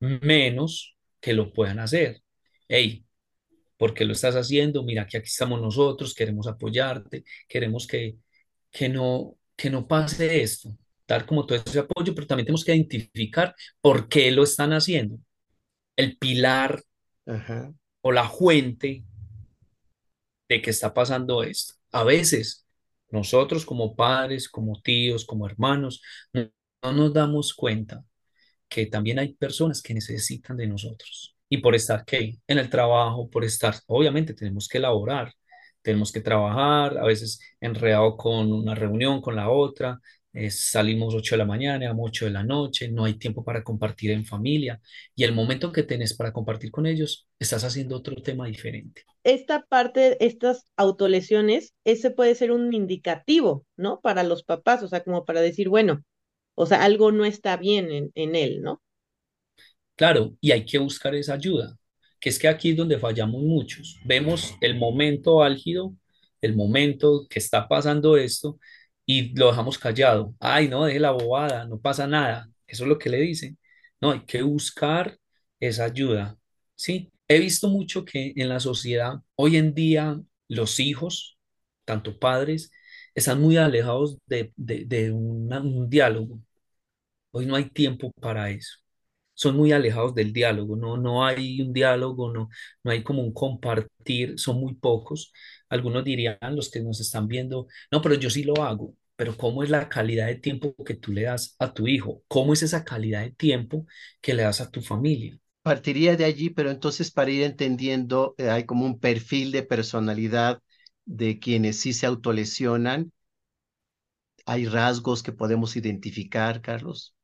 menos 0.00 0.96
que 1.20 1.32
lo 1.34 1.52
puedan 1.52 1.78
hacer. 1.80 2.22
Hey, 2.68 3.05
¿por 3.76 3.94
qué 3.94 4.04
lo 4.04 4.12
estás 4.12 4.34
haciendo? 4.36 4.82
Mira 4.82 5.06
que 5.06 5.18
aquí 5.18 5.28
estamos 5.28 5.60
nosotros, 5.60 6.14
queremos 6.14 6.46
apoyarte, 6.46 7.24
queremos 7.48 7.86
que, 7.86 8.16
que 8.70 8.88
no, 8.88 9.36
que 9.56 9.70
no 9.70 9.86
pase 9.86 10.42
esto, 10.42 10.76
dar 11.06 11.26
como 11.26 11.46
todo 11.46 11.58
ese 11.58 11.78
apoyo, 11.80 12.14
pero 12.14 12.26
también 12.26 12.46
tenemos 12.46 12.64
que 12.64 12.74
identificar 12.74 13.54
por 13.80 14.08
qué 14.08 14.30
lo 14.30 14.42
están 14.44 14.72
haciendo. 14.72 15.18
El 15.96 16.16
pilar 16.18 16.82
o 18.02 18.12
la 18.12 18.28
fuente 18.28 19.04
de 20.48 20.62
que 20.62 20.70
está 20.70 20.94
pasando 20.94 21.42
esto. 21.42 21.74
A 21.92 22.04
veces 22.04 22.66
nosotros 23.10 23.64
como 23.64 23.96
padres, 23.96 24.48
como 24.48 24.80
tíos, 24.82 25.24
como 25.24 25.46
hermanos, 25.46 26.02
no, 26.32 26.50
no 26.82 26.92
nos 26.92 27.12
damos 27.14 27.54
cuenta 27.54 28.04
que 28.68 28.86
también 28.86 29.18
hay 29.18 29.34
personas 29.34 29.82
que 29.82 29.94
necesitan 29.94 30.56
de 30.56 30.66
nosotros. 30.66 31.35
Y 31.48 31.58
por 31.58 31.74
estar 31.74 32.04
¿qué? 32.04 32.38
en 32.46 32.58
el 32.58 32.70
trabajo, 32.70 33.30
por 33.30 33.44
estar, 33.44 33.74
obviamente 33.86 34.34
tenemos 34.34 34.68
que 34.68 34.78
elaborar, 34.78 35.32
tenemos 35.82 36.10
que 36.12 36.20
trabajar, 36.20 36.98
a 36.98 37.04
veces 37.04 37.40
enredado 37.60 38.16
con 38.16 38.52
una 38.52 38.74
reunión, 38.74 39.20
con 39.20 39.36
la 39.36 39.50
otra, 39.50 40.00
eh, 40.36 40.50
salimos 40.50 41.14
8 41.14 41.34
de 41.34 41.38
la 41.38 41.46
mañana, 41.46 41.94
8 41.96 42.26
de 42.26 42.30
la 42.30 42.44
noche, 42.44 42.90
no 42.90 43.06
hay 43.06 43.14
tiempo 43.14 43.42
para 43.42 43.64
compartir 43.64 44.10
en 44.10 44.26
familia 44.26 44.78
y 45.14 45.24
el 45.24 45.32
momento 45.32 45.72
que 45.72 45.82
tenés 45.82 46.14
para 46.14 46.30
compartir 46.30 46.70
con 46.70 46.86
ellos, 46.86 47.26
estás 47.38 47.64
haciendo 47.64 47.96
otro 47.96 48.16
tema 48.16 48.46
diferente. 48.46 49.04
Esta 49.24 49.64
parte, 49.64 50.22
estas 50.22 50.66
autolesiones, 50.76 51.72
ese 51.84 52.10
puede 52.10 52.34
ser 52.34 52.52
un 52.52 52.74
indicativo, 52.74 53.64
¿no? 53.76 54.00
Para 54.02 54.24
los 54.24 54.42
papás, 54.44 54.82
o 54.82 54.88
sea, 54.88 55.02
como 55.02 55.24
para 55.24 55.40
decir, 55.40 55.70
bueno, 55.70 56.04
o 56.54 56.66
sea, 56.66 56.84
algo 56.84 57.12
no 57.12 57.24
está 57.24 57.56
bien 57.56 57.90
en, 57.90 58.10
en 58.14 58.34
él, 58.34 58.60
¿no? 58.60 58.82
Claro, 59.96 60.34
y 60.40 60.52
hay 60.52 60.64
que 60.64 60.78
buscar 60.78 61.14
esa 61.14 61.34
ayuda 61.34 61.76
que 62.20 62.30
es 62.30 62.38
que 62.38 62.48
aquí 62.48 62.70
es 62.70 62.76
donde 62.76 62.98
fallamos 62.98 63.42
muchos. 63.42 64.00
Vemos 64.04 64.56
el 64.60 64.76
momento 64.76 65.42
álgido, 65.42 65.94
el 66.40 66.56
momento 66.56 67.26
que 67.28 67.38
está 67.38 67.68
pasando 67.68 68.16
esto 68.16 68.58
y 69.04 69.34
lo 69.38 69.48
dejamos 69.48 69.78
callado. 69.78 70.34
Ay, 70.40 70.68
no, 70.68 70.84
deje 70.84 71.00
la 71.00 71.12
bobada, 71.12 71.66
no 71.66 71.78
pasa 71.80 72.06
nada. 72.06 72.48
Eso 72.66 72.84
es 72.84 72.88
lo 72.88 72.98
que 72.98 73.10
le 73.10 73.20
dicen. 73.20 73.58
No, 74.00 74.12
hay 74.12 74.24
que 74.24 74.42
buscar 74.42 75.18
esa 75.60 75.84
ayuda. 75.84 76.36
Sí, 76.74 77.12
he 77.28 77.38
visto 77.38 77.68
mucho 77.68 78.04
que 78.04 78.32
en 78.36 78.48
la 78.48 78.60
sociedad 78.60 79.14
hoy 79.36 79.56
en 79.56 79.74
día 79.74 80.20
los 80.48 80.80
hijos, 80.80 81.38
tanto 81.84 82.18
padres, 82.18 82.70
están 83.14 83.40
muy 83.40 83.56
alejados 83.56 84.18
de, 84.26 84.52
un 85.12 85.88
diálogo. 85.88 86.40
Hoy 87.32 87.46
no 87.46 87.56
hay 87.56 87.70
tiempo 87.70 88.12
para 88.20 88.50
eso 88.50 88.85
son 89.36 89.56
muy 89.56 89.72
alejados 89.72 90.14
del 90.16 90.32
diálogo, 90.34 90.76
no, 90.76 90.98
no 90.98 91.24
hay 91.26 91.62
un 91.62 91.72
diálogo, 91.74 92.32
no, 92.32 92.50
no 92.84 92.92
hay 92.92 93.04
como 93.04 93.22
un 93.22 93.32
compartir, 93.34 94.38
son 94.40 94.60
muy 94.60 94.74
pocos. 94.76 95.32
Algunos 95.68 96.04
dirían, 96.04 96.38
los 96.52 96.70
que 96.70 96.80
nos 96.80 97.00
están 97.00 97.28
viendo, 97.28 97.68
no, 97.92 98.02
pero 98.02 98.16
yo 98.16 98.30
sí 98.30 98.44
lo 98.44 98.62
hago, 98.64 98.94
pero 99.16 99.36
¿cómo 99.36 99.62
es 99.64 99.70
la 99.70 99.88
calidad 99.88 100.26
de 100.26 100.36
tiempo 100.36 100.74
que 100.84 100.94
tú 100.94 101.12
le 101.12 101.22
das 101.24 101.56
a 101.60 101.72
tu 101.74 101.86
hijo? 101.88 102.24
¿Cómo 102.28 102.52
es 102.54 102.62
esa 102.64 102.84
calidad 102.84 103.22
de 103.22 103.30
tiempo 103.32 103.86
que 104.20 104.34
le 104.34 104.42
das 104.44 104.60
a 104.60 104.70
tu 104.72 104.82
familia? 104.82 105.38
Partiría 105.62 106.16
de 106.16 106.24
allí, 106.24 106.50
pero 106.50 106.70
entonces 106.70 107.10
para 107.10 107.30
ir 107.30 107.42
entendiendo, 107.42 108.34
eh, 108.38 108.48
hay 108.50 108.64
como 108.66 108.86
un 108.86 108.98
perfil 109.00 109.52
de 109.52 109.62
personalidad 109.64 110.62
de 111.04 111.38
quienes 111.40 111.78
sí 111.80 111.92
se 111.92 112.06
autolesionan. 112.06 113.12
¿Hay 114.46 114.66
rasgos 114.66 115.22
que 115.24 115.32
podemos 115.32 115.76
identificar, 115.76 116.62
Carlos? 116.62 117.15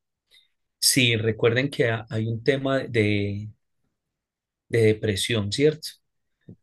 Sí, 0.89 1.15
recuerden 1.17 1.69
que 1.69 1.89
hay 2.09 2.27
un 2.27 2.43
tema 2.43 2.79
de, 2.79 3.49
de 4.69 4.81
depresión, 4.83 5.51
¿cierto? 5.51 5.89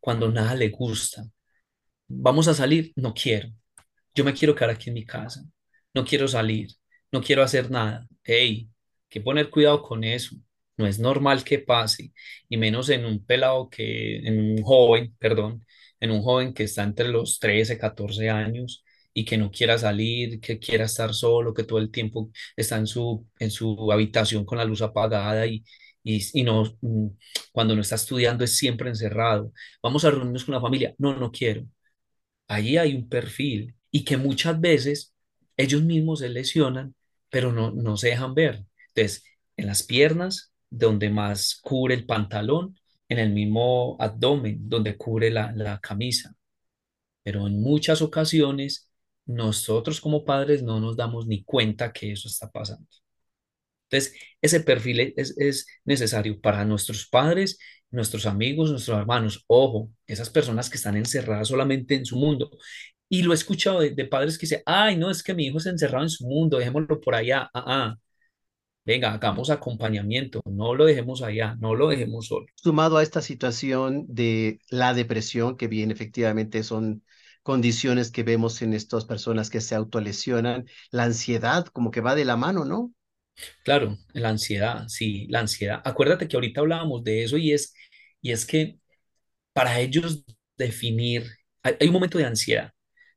Cuando 0.01 0.31
nada 0.31 0.55
le 0.55 0.71
gusta. 0.71 1.25
Vamos 2.09 2.49
a 2.49 2.55
salir, 2.55 2.93
no 2.97 3.15
quiero. 3.15 3.51
Yo 4.15 4.25
me 4.25 4.35
quiero 4.35 4.55
quedar 4.55 4.71
aquí 4.73 4.91
en 4.91 4.95
mi 4.95 5.07
casa. 5.07 5.43
No 5.95 6.05
quiero 6.05 6.29
salir. 6.29 6.71
No 7.13 7.23
quiero 7.23 7.43
hacer 7.45 7.71
nada. 7.71 8.09
Hey, 8.25 8.71
que 9.09 9.21
poner 9.23 9.51
cuidado 9.51 9.83
con 9.83 10.05
eso. 10.05 10.37
No 10.77 10.87
es 10.87 10.99
normal 10.99 11.45
que 11.45 11.61
pase, 11.61 12.13
y 12.49 12.57
menos 12.57 12.89
en 12.91 13.05
un 13.07 13.25
pelado 13.25 13.71
que, 13.71 14.19
en 14.19 14.41
un 14.59 14.63
joven, 14.63 15.15
perdón, 15.19 15.67
en 16.01 16.11
un 16.13 16.23
joven 16.23 16.55
que 16.55 16.65
está 16.65 16.85
entre 16.85 17.09
los 17.09 17.39
13, 17.41 17.79
14 17.79 18.31
años 18.31 18.85
y 19.15 19.25
que 19.25 19.37
no 19.39 19.51
quiera 19.51 19.79
salir, 19.79 20.41
que 20.41 20.59
quiera 20.59 20.85
estar 20.87 21.15
solo, 21.15 21.55
que 21.55 21.65
todo 21.65 21.79
el 21.79 21.91
tiempo 21.91 22.31
está 22.57 22.77
en 22.79 22.87
su, 22.87 23.27
en 23.39 23.51
su 23.51 23.91
habitación 23.93 24.45
con 24.45 24.59
la 24.59 24.65
luz 24.65 24.83
apagada 24.83 25.47
y, 25.47 25.65
y, 26.03 26.43
no, 26.45 26.65
mm, 26.81 27.09
cuando 27.53 27.75
no 27.75 27.83
está 27.83 27.97
estudiando 27.97 28.45
es 28.45 28.57
siempre 28.57 28.89
encerrado. 28.89 29.53
Vamos 29.83 30.05
a 30.05 30.11
reunirnos 30.11 30.45
con 30.45 30.55
la 30.55 30.61
familia. 30.61 30.95
No, 30.99 31.17
no 31.17 31.31
quiero. 31.33 31.67
Allí 32.49 32.77
hay 32.79 32.95
un 32.95 33.09
perfil 33.09 33.75
y 33.91 34.05
que 34.05 34.17
muchas 34.17 34.61
veces 34.61 35.15
ellos 35.57 35.83
mismos 35.83 36.21
se 36.21 36.29
lesionan, 36.29 36.95
pero 37.29 37.53
no, 37.53 37.71
no 37.71 37.97
se 37.97 38.09
dejan 38.09 38.35
ver. 38.35 38.65
Entonces, 38.89 39.25
en 39.57 39.67
las 39.67 39.83
piernas, 39.83 40.53
donde 40.71 41.11
más 41.11 41.59
cubre 41.63 41.95
el 41.95 42.07
pantalón, 42.07 42.79
en 43.09 43.19
el 43.19 43.31
mismo 43.33 43.97
abdomen, 44.01 44.69
donde 44.69 44.97
cubre 44.97 45.31
la, 45.31 45.53
la 45.53 45.81
camisa. 45.81 46.35
Pero 47.23 47.47
en 47.47 47.61
muchas 47.63 48.03
ocasiones 48.03 48.90
nosotros 49.35 50.01
como 50.01 50.25
padres 50.25 50.63
no 50.63 50.81
nos 50.81 50.97
damos 50.97 51.27
ni 51.27 51.45
cuenta 51.45 51.93
que 51.93 52.13
eso 52.13 52.29
está 52.29 52.51
pasando. 52.51 52.87
Entonces, 53.91 54.15
ese 54.41 54.61
perfil 54.61 55.15
es, 55.17 55.67
necesario 55.85 56.41
para 56.41 56.65
nuestros 56.65 57.09
padres, 57.09 57.59
nuestros 57.91 58.27
amigos, 58.27 58.71
nuestros 58.71 58.99
hermanos. 58.99 59.45
Ojo, 59.49 59.91
esas 60.07 60.31
personas 60.31 60.71
que 60.71 60.77
están 60.77 60.97
encerradas 60.97 61.49
solamente 61.49 61.95
en 61.97 62.07
su 62.07 62.17
mundo. 62.17 62.51
Y 63.09 63.23
lo 63.23 63.33
he 63.33 63.35
escuchado 63.35 63.81
de, 63.81 64.05
padres 64.07 64.39
que 64.39 64.43
dicen, 64.43 64.63
ay, 64.67 64.97
no, 64.97 65.11
es 65.11 65.23
que 65.23 65.35
mi 65.35 65.47
hijo 65.47 65.59
está 65.59 65.71
encerrado 65.71 66.05
en 66.05 66.11
su 66.11 66.25
mundo, 66.27 66.59
dejémoslo 66.59 67.01
por 67.01 67.15
allá. 67.17 67.51
Ah, 67.53 67.65
ah. 67.67 67.97
Venga, 68.85 69.13
hagamos 69.13 69.51
acompañamiento, 69.51 70.41
no 70.47 70.75
lo 70.75 70.87
dejemos 70.87 71.23
allá, 71.23 71.57
no 71.61 71.75
lo 71.75 71.89
dejemos 71.89 72.27
solo. 72.27 72.47
Sumado 72.55 72.97
a 72.97 73.03
esta 73.03 73.21
situación 73.21 74.07
de 74.09 74.61
la 74.71 74.95
depresión, 74.95 75.57
que 75.57 75.69
bien 75.69 75.91
efectivamente 75.91 76.63
son 76.63 77.03
condiciones 77.43 78.11
que 78.11 78.23
vemos 78.23 78.63
en 78.63 78.75
estas 78.75 79.05
personas 79.07 79.51
que 79.51 79.61
se 79.61 79.75
autolesionan, 79.75 80.67
la 80.91 81.05
ansiedad 81.05 81.67
como 81.67 81.91
que 81.91 82.01
va 82.01 82.15
de 82.15 82.25
la 82.25 82.37
mano, 82.37 82.65
¿no? 82.65 82.93
Claro, 83.65 83.99
la 84.13 84.29
ansiedad, 84.31 84.87
sí, 84.89 85.27
la 85.29 85.41
ansiedad. 85.41 85.81
Acuérdate 85.85 86.29
que 86.29 86.37
ahorita 86.37 86.61
hablábamos 86.61 87.05
de 87.05 87.25
eso 87.25 87.37
y 87.37 87.53
es, 87.53 87.75
y 88.21 88.33
es 88.33 88.45
que 88.47 88.79
para 89.55 89.81
ellos 89.81 90.25
definir, 90.59 91.27
hay, 91.63 91.75
hay 91.81 91.89
un 91.89 91.95
momento 91.95 92.19
de 92.19 92.27
ansiedad. 92.27 92.73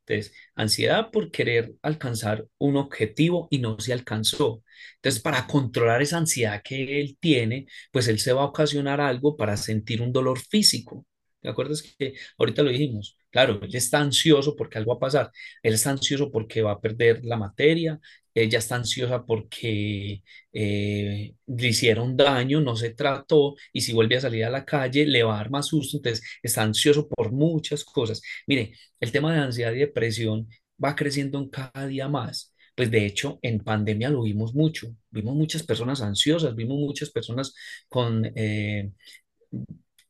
Entonces, 0.08 0.34
ansiedad 0.56 1.12
por 1.12 1.32
querer 1.32 1.76
alcanzar 1.84 2.48
un 2.60 2.78
objetivo 2.78 3.48
y 3.52 3.60
no 3.60 3.80
se 3.80 3.94
alcanzó. 3.94 4.64
Entonces, 4.98 5.22
para 5.22 5.48
controlar 5.48 6.02
esa 6.02 6.18
ansiedad 6.18 6.62
que 6.64 7.02
él 7.02 7.18
tiene, 7.22 7.68
pues 7.92 8.08
él 8.10 8.20
se 8.20 8.34
va 8.34 8.44
a 8.44 8.46
ocasionar 8.46 9.02
algo 9.02 9.38
para 9.38 9.58
sentir 9.58 10.02
un 10.02 10.14
dolor 10.14 10.40
físico. 10.40 11.06
¿Te 11.44 11.50
acuerdas 11.50 11.84
que 11.84 12.16
ahorita 12.40 12.64
lo 12.64 12.72
dijimos? 12.72 13.18
Claro, 13.32 13.60
él 13.64 13.76
está 13.76 14.00
ansioso 14.02 14.56
porque 14.56 14.80
algo 14.80 14.94
va 14.94 14.98
a 14.98 15.00
pasar. 15.02 15.32
Él 15.64 15.76
está 15.76 15.92
ansioso 15.92 16.32
porque 16.32 16.64
va 16.64 16.74
a 16.74 16.82
perder 16.82 17.26
la 17.26 17.38
materia. 17.38 18.00
Ella 18.36 18.60
está 18.60 18.76
ansiosa 18.78 19.26
porque 19.26 20.24
eh, 20.54 21.36
le 21.48 21.68
hicieron 21.68 22.18
daño, 22.18 22.62
no 22.62 22.76
se 22.76 22.92
trató 22.92 23.56
y 23.74 23.82
si 23.82 23.94
vuelve 23.94 24.18
a 24.18 24.22
salir 24.22 24.46
a 24.46 24.50
la 24.50 24.66
calle 24.66 25.06
le 25.06 25.24
va 25.24 25.36
a 25.36 25.38
dar 25.38 25.52
más 25.52 25.68
susto. 25.68 25.98
Entonces 25.98 26.26
está 26.42 26.64
ansioso 26.64 27.08
por 27.10 27.32
muchas 27.32 27.84
cosas. 27.86 28.22
Mire, 28.48 28.74
el 29.00 29.12
tema 29.12 29.34
de 29.34 29.40
ansiedad 29.42 29.74
y 29.74 29.80
depresión 29.80 30.48
va 30.84 30.96
creciendo 30.96 31.40
en 31.40 31.50
cada 31.50 31.88
día 31.88 32.08
más. 32.08 32.54
Pues 32.76 32.90
de 32.90 33.06
hecho, 33.06 33.40
en 33.44 33.60
pandemia 33.60 34.10
lo 34.10 34.24
vimos 34.24 34.56
mucho. 34.56 34.88
Vimos 35.12 35.36
muchas 35.36 35.64
personas 35.64 36.02
ansiosas, 36.02 36.56
vimos 36.56 36.78
muchas 36.80 37.12
personas 37.12 37.54
con 37.88 38.26
eh, 38.36 38.92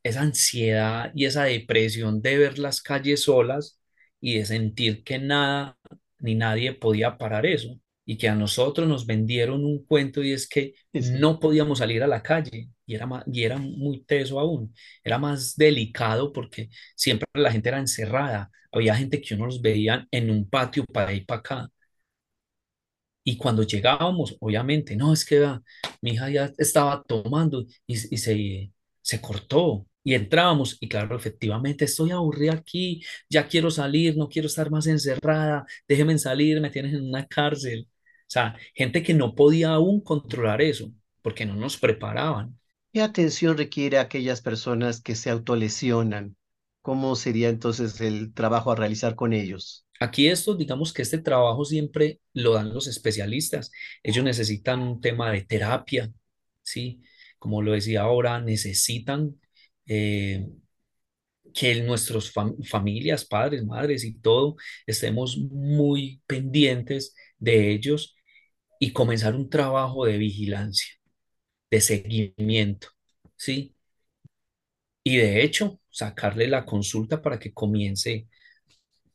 esa 0.03 0.21
ansiedad 0.21 1.11
y 1.15 1.25
esa 1.25 1.45
depresión 1.45 2.21
de 2.21 2.37
ver 2.37 2.59
las 2.59 2.81
calles 2.81 3.23
solas 3.23 3.79
y 4.21 4.37
de 4.37 4.45
sentir 4.45 5.03
que 5.03 5.19
nada 5.19 5.77
ni 6.19 6.35
nadie 6.35 6.73
podía 6.73 7.17
parar 7.17 7.45
eso 7.45 7.79
y 8.05 8.17
que 8.17 8.27
a 8.29 8.35
nosotros 8.35 8.87
nos 8.87 9.05
vendieron 9.05 9.63
un 9.65 9.85
cuento 9.85 10.21
y 10.23 10.31
es 10.33 10.47
que 10.47 10.73
no 10.93 11.39
podíamos 11.39 11.79
salir 11.79 12.03
a 12.03 12.07
la 12.07 12.21
calle 12.21 12.69
y 12.85 12.95
era, 12.95 13.07
y 13.31 13.43
era 13.43 13.57
muy 13.57 14.03
teso 14.03 14.39
aún, 14.39 14.73
era 15.03 15.17
más 15.17 15.55
delicado 15.55 16.33
porque 16.33 16.69
siempre 16.95 17.27
la 17.33 17.51
gente 17.51 17.69
era 17.69 17.79
encerrada, 17.79 18.51
había 18.71 18.95
gente 18.95 19.21
que 19.21 19.35
uno 19.35 19.45
los 19.45 19.61
veía 19.61 20.07
en 20.11 20.29
un 20.29 20.49
patio 20.49 20.85
para 20.85 21.13
ir 21.13 21.25
para 21.25 21.39
acá. 21.39 21.69
Y 23.25 23.37
cuando 23.37 23.63
llegábamos, 23.63 24.35
obviamente, 24.39 24.95
no, 24.95 25.13
es 25.13 25.23
que 25.25 25.39
mi 26.01 26.11
hija 26.11 26.29
ya 26.29 26.51
estaba 26.57 27.03
tomando 27.03 27.61
y, 27.87 27.93
y 28.15 28.17
se, 28.17 28.71
se 29.01 29.21
cortó. 29.21 29.87
Y 30.03 30.15
entrábamos 30.15 30.77
y 30.81 30.89
claro, 30.89 31.15
efectivamente 31.15 31.85
estoy 31.85 32.11
aburrida 32.11 32.53
aquí, 32.53 33.01
ya 33.29 33.47
quiero 33.47 33.71
salir, 33.71 34.17
no 34.17 34.27
quiero 34.27 34.47
estar 34.47 34.69
más 34.69 34.87
encerrada, 34.87 35.65
déjenme 35.87 36.17
salir, 36.17 36.59
me 36.59 36.69
tienes 36.69 36.93
en 36.93 37.07
una 37.07 37.25
cárcel. 37.25 37.87
O 37.89 38.33
sea, 38.33 38.55
gente 38.73 39.03
que 39.03 39.13
no 39.13 39.35
podía 39.35 39.69
aún 39.69 40.01
controlar 40.01 40.61
eso, 40.61 40.91
porque 41.21 41.45
no 41.45 41.55
nos 41.55 41.77
preparaban. 41.77 42.59
¿Qué 42.91 43.01
atención 43.01 43.57
requiere 43.57 43.97
a 43.97 44.01
aquellas 44.01 44.41
personas 44.41 45.01
que 45.01 45.15
se 45.15 45.29
autolesionan? 45.29 46.35
¿Cómo 46.81 47.15
sería 47.15 47.49
entonces 47.49 48.01
el 48.01 48.33
trabajo 48.33 48.71
a 48.71 48.75
realizar 48.75 49.15
con 49.15 49.33
ellos? 49.33 49.85
Aquí 49.99 50.27
esto, 50.27 50.55
digamos 50.55 50.91
que 50.91 51.01
este 51.01 51.17
trabajo 51.19 51.63
siempre 51.63 52.19
lo 52.33 52.53
dan 52.53 52.73
los 52.73 52.87
especialistas. 52.87 53.71
Ellos 54.03 54.23
necesitan 54.25 54.81
un 54.81 54.99
tema 54.99 55.31
de 55.31 55.43
terapia, 55.43 56.11
¿sí? 56.61 57.01
Como 57.39 57.61
lo 57.61 57.71
decía 57.71 58.01
ahora, 58.01 58.41
necesitan 58.41 59.39
eh, 59.87 60.47
que 61.53 61.81
nuestras 61.83 62.31
familias, 62.69 63.25
padres, 63.25 63.63
madres 63.65 64.03
y 64.03 64.15
todo, 64.19 64.55
estemos 64.87 65.37
muy 65.37 66.21
pendientes 66.25 67.15
de 67.37 67.71
ellos 67.71 68.15
y 68.79 68.93
comenzar 68.93 69.35
un 69.35 69.49
trabajo 69.49 70.05
de 70.05 70.17
vigilancia, 70.17 70.89
de 71.71 71.81
seguimiento, 71.81 72.89
¿sí? 73.37 73.75
Y 75.03 75.17
de 75.17 75.43
hecho, 75.43 75.79
sacarle 75.89 76.47
la 76.47 76.65
consulta 76.65 77.21
para 77.21 77.39
que 77.39 77.53
comience 77.53 78.27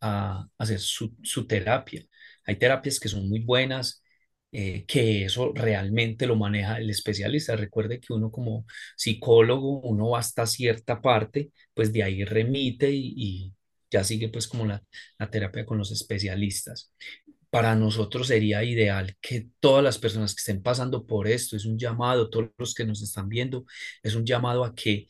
a 0.00 0.46
hacer 0.58 0.80
su, 0.80 1.16
su 1.22 1.46
terapia. 1.46 2.04
Hay 2.46 2.56
terapias 2.58 3.00
que 3.00 3.08
son 3.08 3.28
muy 3.28 3.40
buenas, 3.40 4.02
eh, 4.52 4.84
que 4.86 5.24
eso 5.24 5.52
realmente 5.54 6.26
lo 6.26 6.36
maneja 6.36 6.78
el 6.78 6.90
especialista. 6.90 7.56
Recuerde 7.56 8.00
que 8.00 8.12
uno 8.12 8.30
como 8.30 8.66
psicólogo, 8.96 9.80
uno 9.80 10.10
va 10.10 10.20
hasta 10.20 10.46
cierta 10.46 11.00
parte, 11.02 11.52
pues 11.74 11.92
de 11.92 12.02
ahí 12.02 12.24
remite 12.24 12.90
y, 12.90 13.14
y 13.16 13.54
ya 13.90 14.04
sigue 14.04 14.28
pues 14.28 14.48
como 14.48 14.66
la, 14.66 14.82
la 15.18 15.30
terapia 15.30 15.66
con 15.66 15.78
los 15.78 15.90
especialistas. 15.92 16.92
Para 17.50 17.74
nosotros 17.76 18.26
sería 18.28 18.62
ideal 18.64 19.16
que 19.22 19.48
todas 19.60 19.82
las 19.84 19.98
personas 19.98 20.34
que 20.34 20.40
estén 20.40 20.62
pasando 20.62 21.06
por 21.06 21.28
esto, 21.28 21.56
es 21.56 21.64
un 21.66 21.78
llamado, 21.78 22.28
todos 22.30 22.50
los 22.58 22.74
que 22.74 22.84
nos 22.84 23.02
están 23.02 23.28
viendo, 23.28 23.64
es 24.02 24.14
un 24.14 24.26
llamado 24.26 24.64
a 24.64 24.74
que 24.74 25.06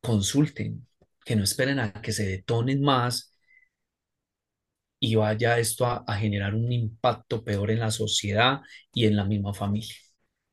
consulten, 0.00 0.86
que 1.24 1.36
no 1.36 1.44
esperen 1.44 1.78
a 1.78 1.92
que 2.02 2.12
se 2.12 2.26
detonen 2.26 2.82
más 2.82 3.34
y 5.00 5.14
vaya 5.16 5.58
esto 5.58 5.86
a, 5.86 6.04
a, 6.06 6.16
generar 6.16 6.54
un 6.54 6.72
impacto 6.72 7.44
peor 7.44 7.70
en 7.70 7.80
la 7.80 7.90
sociedad 7.90 8.60
y 8.92 9.06
en 9.06 9.16
la 9.16 9.24
misma 9.24 9.54
familia. 9.54 9.94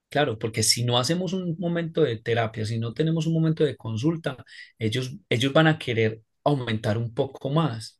Claro, 0.10 0.40
porque 0.40 0.64
si 0.64 0.86
no 0.86 0.98
hacemos 0.98 1.34
un 1.34 1.56
momento 1.60 2.02
de 2.02 2.18
terapia, 2.18 2.66
si 2.66 2.80
no 2.80 2.94
tenemos 2.94 3.28
un 3.28 3.34
momento 3.34 3.66
de 3.66 3.76
consulta, 3.76 4.38
ellos, 4.80 5.12
ellos 5.30 5.52
van 5.52 5.68
a 5.68 5.78
querer 5.78 6.22
aumentar 6.44 6.98
un 6.98 7.14
poco 7.14 7.50
más. 7.50 8.00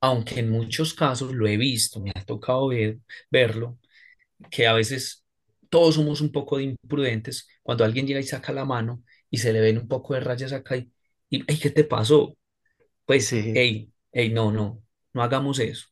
Aunque 0.00 0.40
en 0.40 0.50
muchos 0.50 0.94
casos 0.94 1.32
lo 1.34 1.46
he 1.48 1.56
visto, 1.56 2.00
me 2.00 2.12
ha 2.14 2.24
tocado 2.24 2.68
ver, 2.68 2.98
verlo, 3.30 3.78
que 4.50 4.66
a 4.66 4.74
veces 4.74 5.24
todos 5.70 5.96
somos 5.96 6.20
un 6.20 6.32
poco 6.32 6.58
de 6.58 6.64
imprudentes 6.64 7.48
cuando 7.62 7.84
alguien 7.84 8.06
llega 8.06 8.20
y 8.20 8.24
saca 8.24 8.52
la 8.52 8.64
mano 8.64 9.02
y 9.30 9.38
se 9.38 9.52
le 9.52 9.60
ven 9.60 9.78
un 9.78 9.88
poco 9.88 10.14
de 10.14 10.20
rayas 10.20 10.52
acá 10.52 10.76
y, 10.76 10.90
y 11.30 11.44
¿qué 11.60 11.70
te 11.70 11.84
pasó? 11.84 12.36
Pues, 13.06 13.28
Sí. 13.28 13.52
hey, 13.54 13.92
hey, 14.12 14.30
no, 14.30 14.52
no, 14.52 14.81
no 15.14 15.22
hagamos 15.22 15.58
eso. 15.60 15.86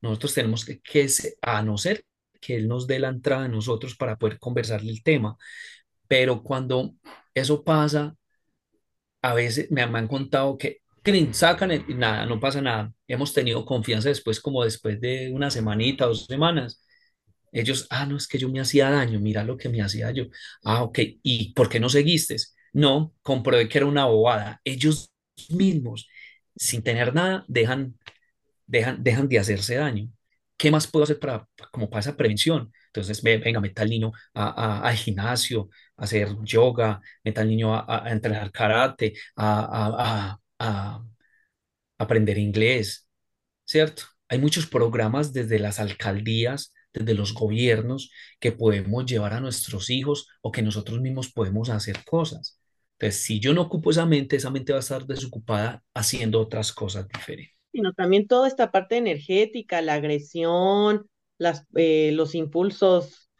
Nosotros 0.00 0.34
tenemos 0.34 0.64
que, 0.64 0.80
que 0.80 1.08
a 1.42 1.62
no 1.62 1.76
ser 1.78 2.04
que 2.40 2.56
Él 2.56 2.68
nos 2.68 2.86
dé 2.86 2.98
la 2.98 3.08
entrada 3.08 3.44
a 3.44 3.48
nosotros 3.48 3.96
para 3.96 4.16
poder 4.16 4.38
conversarle 4.38 4.90
el 4.92 5.02
tema. 5.02 5.36
Pero 6.08 6.42
cuando 6.42 6.94
eso 7.34 7.64
pasa, 7.64 8.16
a 9.22 9.34
veces 9.34 9.70
me, 9.70 9.82
han 9.82 10.08
contado 10.08 10.56
que, 10.58 10.78
"Crin, 11.02 11.34
sacan 11.34 11.70
el- 11.70 11.98
nada, 11.98 12.26
no 12.26 12.40
pasa 12.40 12.60
nada. 12.62 12.92
Hemos 13.06 13.32
tenido 13.34 13.64
confianza 13.64 14.08
después, 14.08 14.40
como 14.40 14.64
después 14.64 15.00
de 15.00 15.30
una 15.32 15.50
semanita, 15.50 16.06
dos 16.06 16.26
semanas. 16.26 16.82
Ellos, 17.52 17.86
ah, 17.90 18.06
no, 18.06 18.16
es 18.16 18.28
que 18.28 18.38
yo 18.38 18.48
me 18.50 18.60
hacía 18.60 18.90
daño, 18.90 19.20
mira 19.20 19.44
lo 19.44 19.56
que 19.58 19.68
me 19.68 19.82
hacía 19.82 20.10
yo. 20.12 20.24
Ah, 20.64 20.82
ok, 20.84 20.98
¿y 21.22 21.52
por 21.54 21.68
qué 21.70 21.80
no 21.80 21.88
seguiste? 21.88 22.36
No, 22.72 23.14
comprobé 23.22 23.68
que 23.68 23.78
era 23.78 23.86
una 23.86 24.06
bobada. 24.06 24.60
Ellos 24.64 25.10
mismos, 25.50 26.08
sin 26.56 26.82
tener 26.82 27.14
nada, 27.14 27.44
dejan 27.48 27.96
dejan, 28.70 29.02
dejan 29.02 29.28
de 29.28 29.38
hacerse 29.38 29.76
daño. 29.76 30.08
¿Qué 30.56 30.70
más 30.70 30.86
puedo 30.86 31.04
hacer 31.04 31.18
para, 31.18 31.46
como 31.72 31.88
para 31.88 32.00
esa 32.00 32.16
prevención? 32.16 32.72
Entonces, 32.88 33.22
ve- 33.22 33.38
venga, 33.38 33.60
meta 33.60 33.82
al 33.82 33.90
niño 33.90 34.12
a, 34.34 34.80
al 34.88 34.96
gimnasio, 34.96 35.70
a 35.96 36.04
hacer 36.04 36.28
yoga, 36.44 37.00
meta 37.24 37.40
al 37.42 37.48
niño 37.48 37.74
a, 37.74 38.06
a- 38.06 38.12
entrenar 38.12 38.52
karate, 38.52 39.14
a 39.36 40.38
aprender 41.98 42.38
inglés, 42.38 43.08
¿cierto? 43.64 44.04
Hay 44.28 44.38
muchos 44.40 44.66
programas 44.66 45.32
desde 45.32 45.58
las 45.58 45.80
alcaldías, 45.80 46.74
desde 46.92 47.14
los 47.14 47.34
gobiernos, 47.34 48.12
que 48.40 48.52
podemos 48.52 49.06
llevar 49.06 49.34
a 49.34 49.40
nuestros 49.40 49.90
hijos 49.90 50.28
o 50.42 50.52
que 50.52 50.62
nosotros 50.62 51.00
mismos 51.00 51.32
podemos 51.32 51.70
hacer 51.70 52.04
cosas. 52.04 52.60
Entonces, 52.98 53.22
si 53.24 53.40
yo 53.40 53.54
no 53.54 53.62
ocupo 53.62 53.90
esa 53.90 54.06
mente, 54.06 54.36
esa 54.36 54.50
mente 54.50 54.72
va 54.72 54.78
a 54.78 54.80
estar 54.80 55.06
desocupada 55.06 55.82
haciendo 55.94 56.40
otras 56.40 56.72
cosas 56.72 57.08
diferentes. 57.08 57.54
Sino 57.72 57.92
también 57.92 58.26
toda 58.26 58.48
esta 58.48 58.70
parte 58.72 58.96
energética, 58.96 59.80
la 59.82 59.94
agresión, 59.94 61.08
eh, 61.76 62.12
los 62.12 62.34
impulsos, 62.34 63.30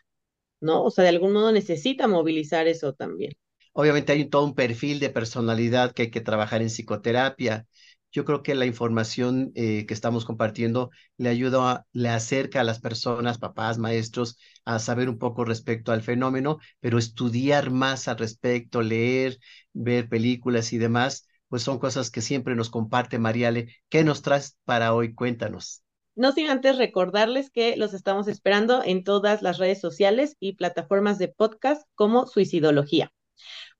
¿no? 0.60 0.84
O 0.84 0.90
sea, 0.92 1.04
de 1.04 1.10
algún 1.10 1.32
modo 1.34 1.52
necesita 1.52 2.08
movilizar 2.08 2.68
eso 2.68 2.94
también. 2.94 3.32
Obviamente 3.72 4.12
hay 4.12 4.24
todo 4.28 4.44
un 4.44 4.54
perfil 4.54 5.00
de 5.00 5.10
personalidad 5.10 5.92
que 5.92 6.02
hay 6.02 6.10
que 6.10 6.20
trabajar 6.20 6.60
en 6.62 6.68
psicoterapia. 6.68 7.66
Yo 8.12 8.24
creo 8.24 8.42
que 8.42 8.54
la 8.56 8.66
información 8.66 9.52
eh, 9.54 9.86
que 9.86 9.94
estamos 9.94 10.24
compartiendo 10.24 10.90
le 11.16 11.28
ayuda, 11.28 11.70
a- 11.72 11.86
le 11.92 12.08
acerca 12.08 12.60
a 12.60 12.64
las 12.64 12.80
personas, 12.80 13.38
papás, 13.38 13.78
maestros, 13.78 14.38
a 14.64 14.78
saber 14.80 15.08
un 15.08 15.18
poco 15.18 15.44
respecto 15.44 15.92
al 15.92 16.02
fenómeno, 16.02 16.58
pero 16.80 16.98
estudiar 16.98 17.70
más 17.70 18.08
al 18.08 18.18
respecto, 18.18 18.82
leer, 18.82 19.38
ver 19.72 20.08
películas 20.08 20.72
y 20.72 20.78
demás, 20.78 21.28
pues 21.50 21.62
son 21.62 21.78
cosas 21.78 22.10
que 22.10 22.22
siempre 22.22 22.54
nos 22.54 22.70
comparte 22.70 23.18
Mariale. 23.18 23.74
¿Qué 23.88 24.04
nos 24.04 24.22
traes 24.22 24.56
para 24.64 24.94
hoy? 24.94 25.14
Cuéntanos. 25.14 25.82
No 26.14 26.32
sin 26.32 26.48
antes 26.48 26.78
recordarles 26.78 27.50
que 27.50 27.76
los 27.76 27.92
estamos 27.92 28.28
esperando 28.28 28.82
en 28.84 29.04
todas 29.04 29.42
las 29.42 29.58
redes 29.58 29.80
sociales 29.80 30.36
y 30.38 30.54
plataformas 30.54 31.18
de 31.18 31.28
podcast 31.28 31.82
como 31.96 32.26
Suicidología. 32.26 33.12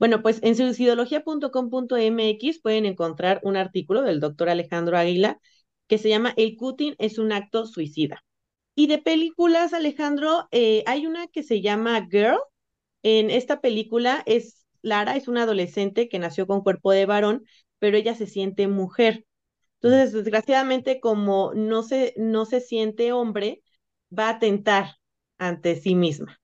Bueno, 0.01 0.21
pues 0.21 0.41
en 0.43 0.57
suicidología.com.mx 0.57 2.61
pueden 2.61 2.87
encontrar 2.87 3.39
un 3.45 3.57
artículo 3.57 4.03
del 4.03 4.19
doctor 4.19 4.49
Alejandro 4.49 4.99
Águila 4.99 5.39
que 5.87 5.99
se 5.99 6.09
llama 6.09 6.35
El 6.37 6.57
cutting 6.57 6.97
es 6.99 7.19
un 7.19 7.33
acto 7.33 7.67
suicida. 7.67 8.25
Y 8.75 8.89
de 8.89 8.99
películas, 8.99 9.75
Alejandro, 9.75 10.49
eh, 10.51 10.83
hay 10.87 11.07
una 11.07 11.29
que 11.29 11.45
se 11.45 11.61
llama 11.61 12.05
Girl. 12.11 12.39
En 13.03 13.31
esta 13.31 13.61
película 13.61 14.23
es 14.27 14.67
Lara, 14.83 15.17
es 15.17 15.29
una 15.29 15.43
adolescente 15.43 16.09
que 16.09 16.19
nació 16.19 16.47
con 16.47 16.63
cuerpo 16.63 16.93
de 16.93 17.07
varón, 17.07 17.45
pero 17.79 17.97
ella 17.97 18.15
se 18.15 18.27
siente 18.27 18.69
mujer. 18.69 19.27
Entonces, 19.81 20.13
desgraciadamente, 20.13 21.01
como 21.01 21.53
no 21.55 21.83
se, 21.83 22.15
no 22.17 22.45
se 22.45 22.61
siente 22.61 23.13
hombre, 23.13 23.63
va 24.17 24.31
a 24.31 24.39
tentar 24.39 24.97
ante 25.39 25.77
sí 25.77 25.95
misma, 25.95 26.39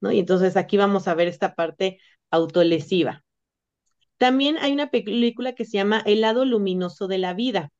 ¿no? 0.00 0.12
Y 0.12 0.18
entonces 0.20 0.56
aquí 0.56 0.76
vamos 0.76 1.08
a 1.08 1.14
ver 1.14 1.28
esta 1.28 1.54
parte 1.54 1.98
autolesiva. 2.30 3.24
También 4.18 4.56
hay 4.58 4.72
una 4.72 4.90
película 4.90 5.54
que 5.54 5.64
se 5.64 5.72
llama 5.78 6.02
El 6.06 6.22
lado 6.22 6.44
luminoso 6.44 7.06
de 7.06 7.18
la 7.18 7.34
vida. 7.34 7.70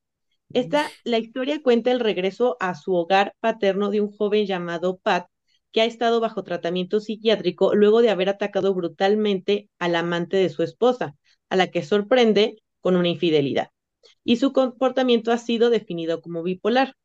Esta, 0.53 0.89
la 1.03 1.17
historia 1.17 1.61
cuenta 1.61 1.91
el 1.91 1.99
regreso 1.99 2.57
a 2.59 2.75
su 2.75 2.93
hogar 2.93 3.33
paterno 3.39 3.89
de 3.89 4.01
un 4.01 4.11
joven 4.11 4.45
llamado 4.45 4.97
Pat, 4.97 5.27
que 5.77 5.81
ha 5.81 5.85
estado 5.85 6.19
bajo 6.19 6.43
tratamiento 6.43 6.99
psiquiátrico 6.99 7.75
luego 7.75 8.01
de 8.01 8.09
haber 8.09 8.29
atacado 8.29 8.73
brutalmente 8.73 9.69
al 9.77 9.95
amante 9.95 10.35
de 10.35 10.49
su 10.49 10.63
esposa, 10.63 11.13
a 11.49 11.55
la 11.55 11.67
que 11.67 11.83
sorprende 11.83 12.63
con 12.81 12.95
una 12.95 13.09
infidelidad. 13.09 13.67
Y 14.23 14.37
su 14.37 14.53
comportamiento 14.53 15.31
ha 15.31 15.37
sido 15.37 15.69
definido 15.69 16.19
como 16.19 16.41
bipolar. 16.41 16.95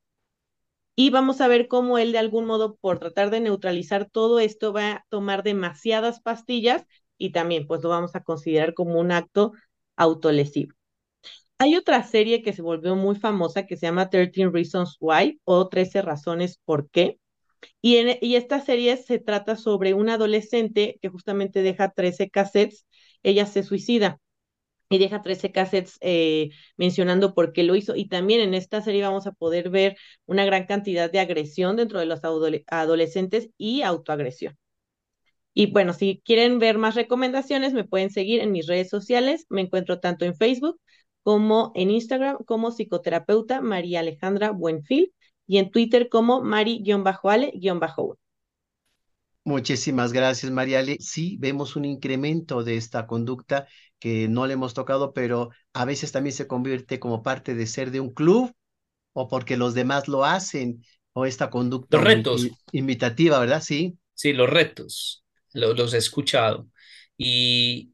Y 0.97 1.11
vamos 1.11 1.43
a 1.43 1.49
ver 1.49 1.69
cómo 1.69 1.99
él 1.99 2.13
de 2.13 2.19
algún 2.19 2.47
modo, 2.47 2.77
por 2.77 2.99
tratar 2.99 3.29
de 3.29 3.41
neutralizar 3.41 4.09
todo 4.09 4.41
esto, 4.41 4.73
va 4.73 4.91
a 4.91 5.05
tomar 5.11 5.43
demasiadas 5.43 6.23
pastillas 6.23 6.87
y 7.19 7.33
también 7.33 7.67
pues 7.67 7.83
lo 7.83 7.91
vamos 7.91 8.17
a 8.17 8.23
considerar 8.23 8.73
como 8.73 8.99
un 8.99 9.13
acto 9.13 9.53
autolesivo. 9.97 10.73
Hay 11.59 11.77
otra 11.77 12.03
serie 12.05 12.43
que 12.43 12.55
se 12.55 12.63
volvió 12.63 12.97
muy 12.97 13.17
famosa 13.17 13.67
que 13.67 13.77
se 13.77 13.85
llama 13.85 14.09
13 14.09 14.49
Reasons 14.49 14.97
Why 14.99 15.43
o 15.45 15.69
13 15.69 16.01
razones 16.01 16.59
por 16.65 16.89
qué. 16.89 17.19
Y, 17.81 17.97
en, 17.97 18.19
y 18.21 18.37
esta 18.37 18.61
serie 18.61 18.97
se 18.97 19.19
trata 19.19 19.57
sobre 19.57 19.95
una 19.95 20.15
adolescente 20.15 20.99
que 21.03 21.09
justamente 21.09 21.63
deja 21.63 21.91
13 21.93 22.31
cassettes, 22.31 22.87
ella 23.23 23.47
se 23.47 23.63
suicida. 23.63 24.21
y 24.91 24.99
deja 24.99 25.23
13 25.23 25.53
cassettes 25.53 25.97
eh, 26.03 26.51
mencionando 26.77 27.35
por 27.35 27.53
qué 27.53 27.63
lo 27.65 27.77
hizo. 27.77 27.97
Y 27.97 28.09
también 28.09 28.41
en 28.41 28.55
esta 28.55 28.83
serie 28.83 29.03
vamos 29.03 29.27
a 29.27 29.33
poder 29.33 29.71
ver 29.71 29.97
una 30.27 30.45
gran 30.45 30.67
cantidad 30.67 31.11
de 31.11 31.21
agresión 31.21 31.77
dentro 31.77 31.99
de 32.01 32.07
los 32.07 32.21
adolescentes 32.69 33.51
y 33.59 33.83
autoagresión. 33.83 34.57
Y 35.55 35.71
bueno, 35.71 35.93
si 35.93 36.23
quieren 36.25 36.59
ver 36.59 36.79
más 36.79 36.95
recomendaciones, 36.95 37.73
me 37.75 37.85
pueden 37.85 38.11
seguir 38.11 38.41
en 38.41 38.53
mis 38.53 38.67
redes 38.67 38.89
sociales. 38.89 39.47
Me 39.51 39.61
encuentro 39.63 40.01
tanto 40.01 40.25
en 40.25 40.35
Facebook 40.35 40.81
como 41.23 41.73
en 41.75 41.91
Instagram 41.91 42.39
como 42.47 42.71
psicoterapeuta 42.73 43.61
María 43.61 44.01
Alejandra 44.01 44.51
Buenfil 44.51 45.13
y 45.53 45.59
en 45.59 45.71
Twitter 45.71 46.09
como 46.09 46.41
Mari-Ale-1. 46.41 48.17
Muchísimas 49.45 50.15
gracias, 50.15 50.51
Mariale. 50.51 50.97
Sí, 50.99 51.37
vemos 51.39 51.77
un 51.77 51.85
incremento 51.85 52.65
de 52.65 52.79
esta 52.79 53.07
conducta 53.07 53.69
que 53.99 54.29
no 54.29 54.47
le 54.47 54.55
hemos 54.55 54.73
tocado, 54.73 55.13
pero 55.13 55.51
a 55.75 55.85
veces 55.85 56.11
también 56.11 56.33
se 56.33 56.47
convierte 56.47 56.99
como 56.99 57.23
parte 57.23 57.55
de 57.55 57.67
ser 57.67 57.91
de 57.91 58.01
un 58.01 58.15
club 58.15 58.51
o 59.13 59.29
porque 59.29 59.59
los 59.59 59.75
demás 59.75 60.09
lo 60.09 60.25
hacen 60.25 60.87
o 61.13 61.27
esta 61.27 61.51
conducta 61.51 61.99
los 61.99 62.07
retos. 62.07 62.49
imitativa, 62.73 63.39
¿verdad? 63.39 63.61
Sí. 63.63 63.99
Sí, 64.15 64.33
los 64.33 64.49
retos, 64.49 65.23
los, 65.53 65.93
he 65.93 65.99
escuchado. 65.99 66.67
Y, 67.19 67.93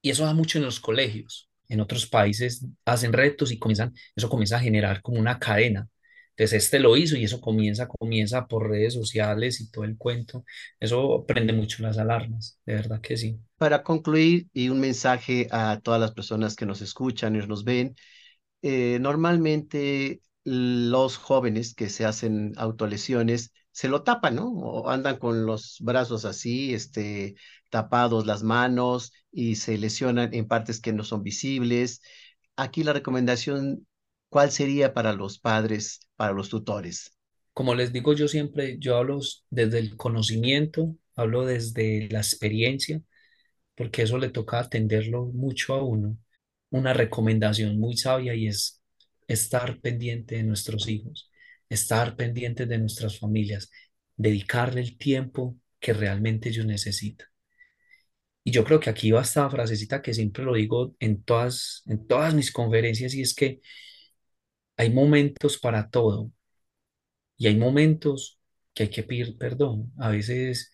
y 0.00 0.10
eso 0.10 0.26
da 0.26 0.32
mucho 0.32 0.58
en 0.58 0.64
los 0.64 0.78
colegios. 0.78 1.50
En 1.68 1.80
otros 1.80 2.06
países 2.06 2.64
hacen 2.84 3.12
retos 3.12 3.50
y 3.50 3.58
comienzan, 3.58 3.92
eso 4.14 4.28
comienza 4.28 4.58
a 4.58 4.60
generar 4.60 5.02
como 5.02 5.18
una 5.18 5.40
cadena 5.40 5.88
entonces 6.36 6.64
este 6.64 6.80
lo 6.80 6.96
hizo 6.96 7.16
y 7.16 7.24
eso 7.24 7.40
comienza, 7.40 7.86
comienza 7.88 8.46
por 8.46 8.68
redes 8.68 8.94
sociales 8.94 9.60
y 9.60 9.70
todo 9.70 9.84
el 9.84 9.96
cuento. 9.96 10.44
Eso 10.80 11.24
prende 11.26 11.52
mucho 11.52 11.82
las 11.82 11.98
alarmas, 11.98 12.58
de 12.66 12.74
verdad 12.74 13.00
que 13.00 13.16
sí. 13.16 13.38
Para 13.56 13.82
concluir 13.84 14.48
y 14.52 14.68
un 14.68 14.80
mensaje 14.80 15.46
a 15.52 15.80
todas 15.82 16.00
las 16.00 16.12
personas 16.12 16.56
que 16.56 16.66
nos 16.66 16.80
escuchan 16.82 17.36
y 17.36 17.46
nos 17.46 17.64
ven, 17.64 17.94
eh, 18.62 18.98
normalmente 19.00 20.20
los 20.44 21.16
jóvenes 21.16 21.74
que 21.74 21.88
se 21.88 22.04
hacen 22.04 22.52
autolesiones 22.56 23.52
se 23.72 23.88
lo 23.88 24.02
tapan, 24.04 24.36
¿no? 24.36 24.48
O 24.50 24.88
andan 24.90 25.18
con 25.18 25.46
los 25.46 25.78
brazos 25.80 26.24
así, 26.24 26.74
este, 26.74 27.34
tapados 27.70 28.26
las 28.26 28.42
manos 28.42 29.12
y 29.32 29.56
se 29.56 29.78
lesionan 29.78 30.32
en 30.34 30.46
partes 30.46 30.80
que 30.80 30.92
no 30.92 31.04
son 31.04 31.22
visibles. 31.22 32.00
Aquí 32.56 32.84
la 32.84 32.92
recomendación 32.92 33.86
¿Cuál 34.34 34.50
sería 34.50 34.92
para 34.92 35.12
los 35.12 35.38
padres, 35.38 36.00
para 36.16 36.32
los 36.32 36.48
tutores? 36.48 37.16
Como 37.52 37.76
les 37.76 37.92
digo 37.92 38.14
yo 38.14 38.26
siempre, 38.26 38.78
yo 38.80 38.96
hablo 38.96 39.20
desde 39.48 39.78
el 39.78 39.96
conocimiento, 39.96 40.96
hablo 41.14 41.46
desde 41.46 42.08
la 42.10 42.18
experiencia, 42.18 43.00
porque 43.76 44.02
eso 44.02 44.18
le 44.18 44.30
toca 44.30 44.58
atenderlo 44.58 45.26
mucho 45.26 45.74
a 45.74 45.84
uno. 45.84 46.18
Una 46.70 46.92
recomendación 46.92 47.78
muy 47.78 47.96
sabia 47.96 48.34
y 48.34 48.48
es 48.48 48.82
estar 49.28 49.80
pendiente 49.80 50.34
de 50.34 50.42
nuestros 50.42 50.88
hijos, 50.88 51.30
estar 51.68 52.16
pendiente 52.16 52.66
de 52.66 52.78
nuestras 52.78 53.20
familias, 53.20 53.70
dedicarle 54.16 54.80
el 54.80 54.98
tiempo 54.98 55.56
que 55.78 55.92
realmente 55.92 56.48
ellos 56.48 56.66
necesitan. 56.66 57.28
Y 58.42 58.50
yo 58.50 58.64
creo 58.64 58.80
que 58.80 58.90
aquí 58.90 59.12
va 59.12 59.22
esta 59.22 59.48
frasecita 59.48 60.02
que 60.02 60.12
siempre 60.12 60.42
lo 60.42 60.54
digo 60.54 60.96
en 60.98 61.22
todas, 61.22 61.84
en 61.86 62.04
todas 62.08 62.34
mis 62.34 62.50
conferencias 62.50 63.14
y 63.14 63.22
es 63.22 63.32
que 63.32 63.60
hay 64.76 64.90
momentos 64.90 65.58
para 65.58 65.90
todo 65.90 66.30
y 67.36 67.46
hay 67.46 67.56
momentos 67.56 68.38
que 68.74 68.84
hay 68.84 68.90
que 68.90 69.02
pedir 69.02 69.36
perdón. 69.38 69.92
A 69.98 70.10
veces, 70.10 70.72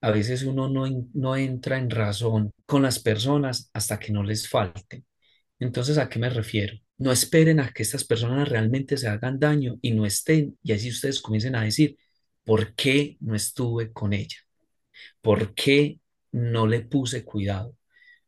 a 0.00 0.10
veces 0.10 0.42
uno 0.44 0.68
no, 0.68 0.86
no 1.14 1.36
entra 1.36 1.78
en 1.78 1.90
razón 1.90 2.52
con 2.66 2.82
las 2.82 2.98
personas 2.98 3.70
hasta 3.72 3.98
que 3.98 4.12
no 4.12 4.22
les 4.22 4.48
falte. 4.48 5.04
Entonces, 5.60 5.98
¿a 5.98 6.08
qué 6.08 6.18
me 6.18 6.30
refiero? 6.30 6.76
No 6.98 7.12
esperen 7.12 7.60
a 7.60 7.70
que 7.72 7.82
estas 7.84 8.04
personas 8.04 8.48
realmente 8.48 8.96
se 8.98 9.08
hagan 9.08 9.38
daño 9.40 9.76
y 9.82 9.92
no 9.92 10.06
estén, 10.06 10.58
y 10.62 10.72
así 10.72 10.90
ustedes 10.90 11.20
comiencen 11.20 11.56
a 11.56 11.62
decir, 11.64 11.96
¿por 12.44 12.74
qué 12.74 13.16
no 13.20 13.34
estuve 13.36 13.92
con 13.92 14.12
ella? 14.14 14.38
¿Por 15.20 15.54
qué 15.54 16.00
no 16.32 16.66
le 16.66 16.80
puse 16.82 17.24
cuidado? 17.24 17.76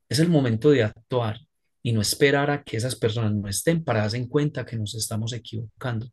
Es 0.08 0.20
el 0.20 0.30
momento 0.30 0.70
de 0.70 0.84
actuar 0.84 1.40
y 1.82 1.92
no 1.92 2.00
esperar 2.00 2.50
a 2.50 2.62
que 2.62 2.76
esas 2.76 2.96
personas 2.96 3.34
no 3.34 3.48
estén 3.48 3.84
para 3.84 4.00
darse 4.00 4.16
en 4.16 4.28
cuenta 4.28 4.66
que 4.66 4.76
nos 4.76 4.94
estamos 4.94 5.32
equivocando. 5.32 6.08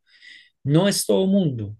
No 0.63 0.87
es 0.87 1.05
todo 1.05 1.27
mundo 1.27 1.77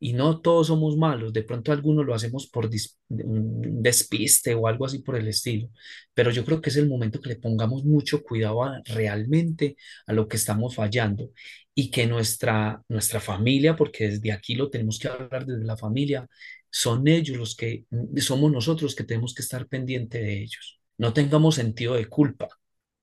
y 0.00 0.12
no 0.12 0.40
todos 0.40 0.66
somos 0.68 0.96
malos. 0.96 1.32
De 1.32 1.42
pronto 1.44 1.72
algunos 1.72 2.04
lo 2.04 2.14
hacemos 2.14 2.46
por 2.48 2.66
un 3.08 3.82
despiste 3.82 4.54
o 4.54 4.66
algo 4.66 4.86
así 4.86 5.00
por 5.00 5.16
el 5.16 5.28
estilo. 5.28 5.70
Pero 6.14 6.30
yo 6.30 6.44
creo 6.44 6.60
que 6.60 6.70
es 6.70 6.76
el 6.76 6.88
momento 6.88 7.20
que 7.20 7.30
le 7.30 7.36
pongamos 7.36 7.84
mucho 7.84 8.22
cuidado 8.22 8.60
realmente 8.84 9.76
a 10.06 10.12
lo 10.12 10.28
que 10.28 10.36
estamos 10.36 10.74
fallando 10.74 11.30
y 11.74 11.90
que 11.90 12.06
nuestra, 12.06 12.82
nuestra 12.88 13.20
familia, 13.20 13.76
porque 13.76 14.10
desde 14.10 14.32
aquí 14.32 14.54
lo 14.54 14.70
tenemos 14.70 14.98
que 14.98 15.08
hablar 15.08 15.46
desde 15.46 15.64
la 15.64 15.76
familia, 15.76 16.28
son 16.70 17.08
ellos 17.08 17.36
los 17.38 17.56
que, 17.56 17.84
somos 18.18 18.52
nosotros 18.52 18.94
que 18.94 19.04
tenemos 19.04 19.34
que 19.34 19.42
estar 19.42 19.66
pendiente 19.68 20.18
de 20.18 20.42
ellos. 20.42 20.80
No 20.98 21.12
tengamos 21.12 21.56
sentido 21.56 21.94
de 21.94 22.06
culpa 22.06 22.48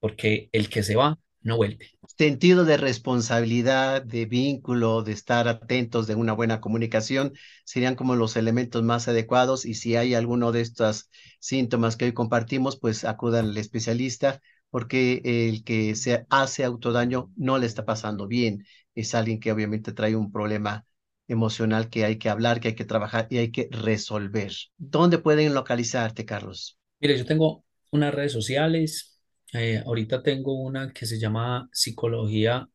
porque 0.02 0.50
el 0.52 0.70
que 0.70 0.84
se 0.84 0.98
va 0.98 1.18
no 1.44 1.56
vuelve. 1.56 1.92
Sentido 2.18 2.66
de 2.66 2.78
responsabilidad, 2.78 4.04
de 4.04 4.26
vínculo, 4.26 5.04
de 5.04 5.14
estar 5.14 5.48
atentos, 5.48 6.06
de 6.08 6.16
una 6.16 6.34
buena 6.34 6.62
comunicación, 6.62 7.34
serían 7.64 7.96
como 7.96 8.16
los 8.16 8.36
elementos 8.36 8.84
más 8.84 9.08
adecuados 9.08 9.66
y 9.66 9.74
si 9.76 9.96
hay 9.96 10.14
alguno 10.14 10.52
de 10.52 10.62
estos 10.62 11.10
síntomas 11.40 11.96
que 11.98 12.06
hoy 12.06 12.14
compartimos, 12.14 12.78
pues 12.80 13.06
acudan 13.06 13.46
al 13.46 13.58
especialista 13.58 14.42
porque 14.70 15.22
el 15.24 15.64
que 15.64 15.96
se 15.96 16.26
hace 16.30 16.64
autodaño 16.66 17.32
no 17.38 17.58
le 17.58 17.66
está 17.68 17.86
pasando 17.86 18.28
bien, 18.28 18.66
es 18.96 19.16
alguien 19.16 19.40
que 19.40 19.52
obviamente 19.52 19.94
trae 19.94 20.16
un 20.16 20.32
problema 20.32 20.86
emocional 21.28 21.90
que 21.90 22.06
hay 22.06 22.18
que 22.18 22.30
hablar, 22.30 22.60
que 22.60 22.70
hay 22.70 22.76
que 22.76 22.86
trabajar 22.86 23.28
y 23.30 23.38
hay 23.38 23.52
que 23.52 23.68
resolver. 23.72 24.52
¿Dónde 24.78 25.18
pueden 25.18 25.54
localizarte, 25.54 26.26
Carlos? 26.26 26.78
Mire, 27.00 27.18
yo 27.18 27.26
tengo 27.26 27.66
unas 27.92 28.14
redes 28.14 28.32
sociales, 28.34 29.11
eh, 29.54 29.84
ahorita 29.86 30.24
tengo 30.24 30.54
una 30.56 30.92
que 30.94 31.06
se 31.06 31.20
llama 31.20 31.70
Psicología 31.74 32.68